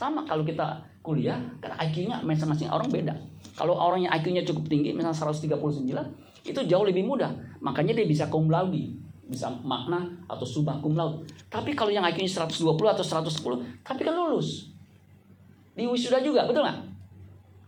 [0.00, 3.12] Sama kalau kita kuliah, kan IQ-nya masing-masing orang beda.
[3.52, 5.60] Kalau orangnya IQ-nya cukup tinggi, misalnya 139,
[6.48, 7.28] itu jauh lebih mudah.
[7.60, 8.96] Makanya dia bisa cum laude,
[9.28, 11.28] bisa makna atau subah cum laude.
[11.52, 14.72] Tapi kalau yang IQ-nya 120 atau 110, tapi kan lulus.
[15.76, 16.80] Di wisuda juga, betul nggak?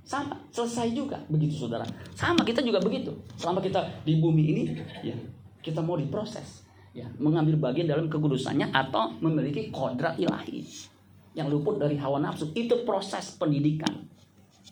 [0.09, 1.85] Sama, selesai juga begitu saudara.
[2.17, 3.13] Sama kita juga begitu.
[3.37, 4.63] Selama kita di bumi ini,
[5.05, 5.13] ya
[5.61, 6.65] kita mau diproses,
[6.97, 10.92] ya mengambil bagian dalam kekudusannya atau memiliki kodrat ilahi
[11.33, 12.53] yang luput dari hawa nafsu.
[12.53, 14.05] Itu proses pendidikan.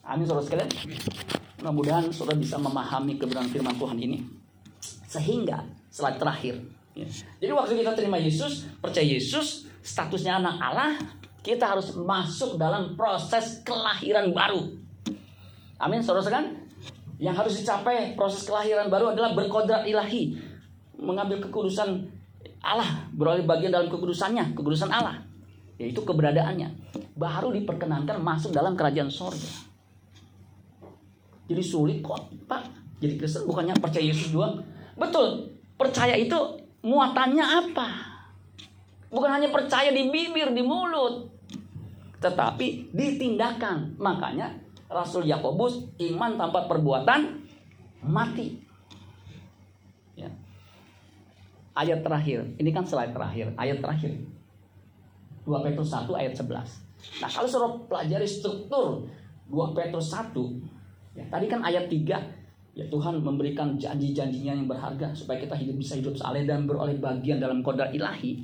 [0.05, 0.69] Amin saudara sekalian.
[1.61, 4.17] Mudah-mudahan saudara bisa memahami kebenaran firman Tuhan ini.
[5.05, 5.61] Sehingga
[5.93, 6.55] slide terakhir.
[6.97, 7.07] Ya.
[7.37, 10.91] Jadi waktu kita terima Yesus, percaya Yesus, statusnya anak Allah,
[11.41, 14.73] kita harus masuk dalam proses kelahiran baru.
[15.81, 16.61] Amin, saudara sekalian.
[17.21, 20.37] Yang harus dicapai proses kelahiran baru adalah berkodrat ilahi.
[20.97, 22.09] Mengambil kekudusan
[22.61, 23.05] Allah.
[23.13, 24.57] Beroleh bagian dalam kekudusannya.
[24.57, 25.21] Kekudusan Allah.
[25.81, 26.69] Yaitu keberadaannya.
[27.17, 29.49] Baru diperkenankan masuk dalam kerajaan sorga.
[31.49, 32.63] Jadi sulit kok Pak.
[33.01, 34.61] Jadi Kristen bukannya percaya Yesus doang.
[34.93, 35.57] Betul.
[35.73, 36.37] Percaya itu
[36.85, 37.89] muatannya apa?
[39.09, 41.27] Bukan hanya percaya di bibir, di mulut.
[42.21, 43.97] Tetapi ditindakan.
[43.97, 44.53] Makanya
[44.85, 47.41] Rasul Yakobus iman tanpa perbuatan
[48.05, 48.61] mati.
[50.13, 50.29] Ya.
[51.73, 54.13] Ayat terakhir, ini kan slide terakhir, ayat terakhir.
[55.45, 57.21] 2 Petrus 1 ayat 11.
[57.21, 59.05] Nah, kalau suruh pelajari struktur
[59.49, 60.37] 2 Petrus 1,
[61.17, 65.97] ya, tadi kan ayat 3, ya Tuhan memberikan janji-janjinya yang berharga supaya kita hidup bisa
[65.97, 68.37] hidup saleh dan beroleh bagian dalam kodrat ilahi.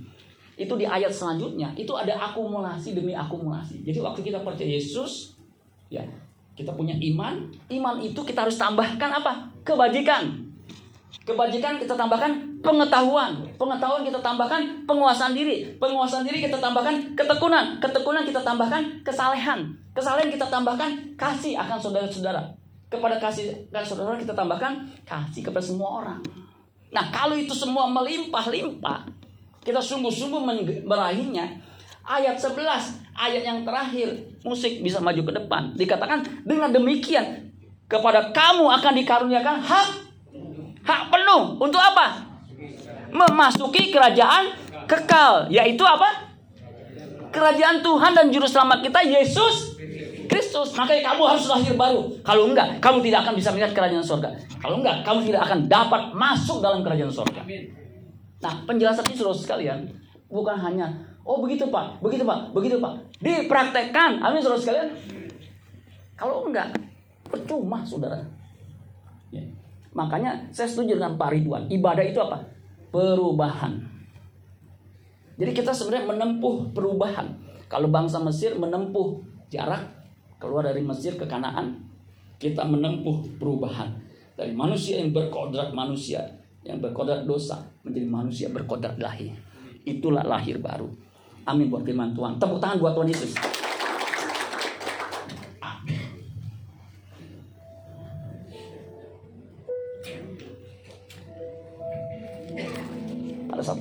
[0.58, 3.86] Itu di ayat selanjutnya, itu ada akumulasi demi akumulasi.
[3.86, 5.38] Jadi waktu kita percaya Yesus,
[5.94, 6.02] ya
[6.58, 9.54] kita punya iman, iman itu kita harus tambahkan apa?
[9.62, 10.47] Kebajikan.
[11.28, 13.44] Kebajikan kita tambahkan pengetahuan.
[13.60, 15.76] Pengetahuan kita tambahkan penguasaan diri.
[15.76, 17.84] Penguasaan diri kita tambahkan ketekunan.
[17.84, 19.76] Ketekunan kita tambahkan kesalehan.
[19.92, 22.48] Kesalehan kita tambahkan kasih akan saudara-saudara.
[22.88, 26.24] Kepada kasih dan saudara kita tambahkan kasih kepada semua orang.
[26.96, 29.12] Nah kalau itu semua melimpah-limpah,
[29.60, 30.40] kita sungguh-sungguh
[30.88, 31.60] meraihnya,
[32.08, 32.56] ayat 11,
[33.12, 34.16] ayat yang terakhir,
[34.48, 35.76] musik bisa maju ke depan.
[35.76, 37.52] Dikatakan dengan demikian
[37.92, 40.07] kepada kamu akan dikaruniakan hak
[40.88, 42.24] hak penuh untuk apa?
[43.12, 44.56] Memasuki kerajaan
[44.88, 46.32] kekal, yaitu apa?
[47.28, 49.76] Kerajaan Tuhan dan juru selamat kita Yesus
[50.32, 50.76] Kristus.
[50.76, 52.08] Makanya kamu harus lahir baru.
[52.24, 54.30] Kalau enggak, kamu tidak akan bisa melihat kerajaan surga.
[54.64, 57.42] Kalau enggak, kamu tidak akan dapat masuk dalam kerajaan surga.
[58.38, 59.80] Nah, penjelasan ini saudara sekalian
[60.28, 60.88] bukan hanya
[61.28, 62.96] Oh begitu pak, begitu pak, begitu pak.
[63.20, 64.88] Dipraktekkan, amin saudara sekalian.
[66.16, 66.72] Kalau enggak,
[67.28, 68.16] percuma saudara.
[69.98, 70.06] Ya.
[70.06, 71.66] Makanya saya setuju dengan Pak Ridwan.
[71.66, 72.46] Ibadah itu apa?
[72.94, 73.82] Perubahan.
[75.38, 77.34] Jadi kita sebenarnya menempuh perubahan.
[77.66, 79.82] Kalau bangsa Mesir menempuh jarak
[80.38, 81.82] keluar dari Mesir ke Kanaan,
[82.38, 83.90] kita menempuh perubahan
[84.38, 86.22] dari manusia yang berkodrat manusia
[86.62, 89.34] yang berkodrat dosa menjadi manusia berkodrat lahir.
[89.88, 90.90] Itulah lahir baru.
[91.48, 92.38] Amin buat firman Tuhan.
[92.38, 93.32] Tepuk tangan buat Tuhan Yesus.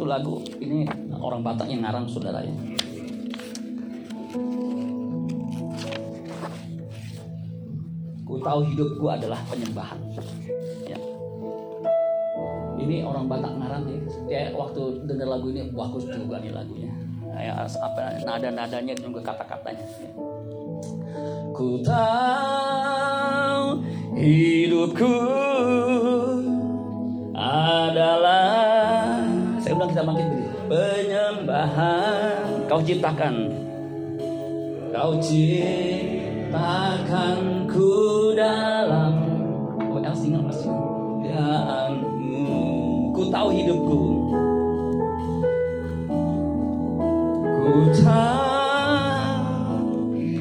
[0.06, 0.86] Lagu ini
[1.18, 2.54] orang Batak yang ngarang saudara ya.
[8.26, 9.98] Ku tahu hidupku adalah penyembahan.
[10.86, 10.98] Ya.
[12.80, 13.82] Ini orang Batak ngarang.
[14.30, 16.92] Ya waktu dengar lagu ini bagus juga nih lagunya.
[17.36, 19.86] Ya, apa nada-nadanya juga kata-katanya.
[20.00, 20.10] Ya.
[21.52, 23.84] Ku tahu
[24.16, 25.12] hidupku
[27.36, 28.55] adalah
[30.70, 32.66] penyembahan.
[32.66, 33.50] Kau ciptakan.
[34.90, 36.50] Kau ciptakan
[37.70, 39.14] ku dalam
[39.90, 40.50] oh, El single
[43.14, 44.00] ku tahu hidupku.
[47.66, 48.45] Ku tahu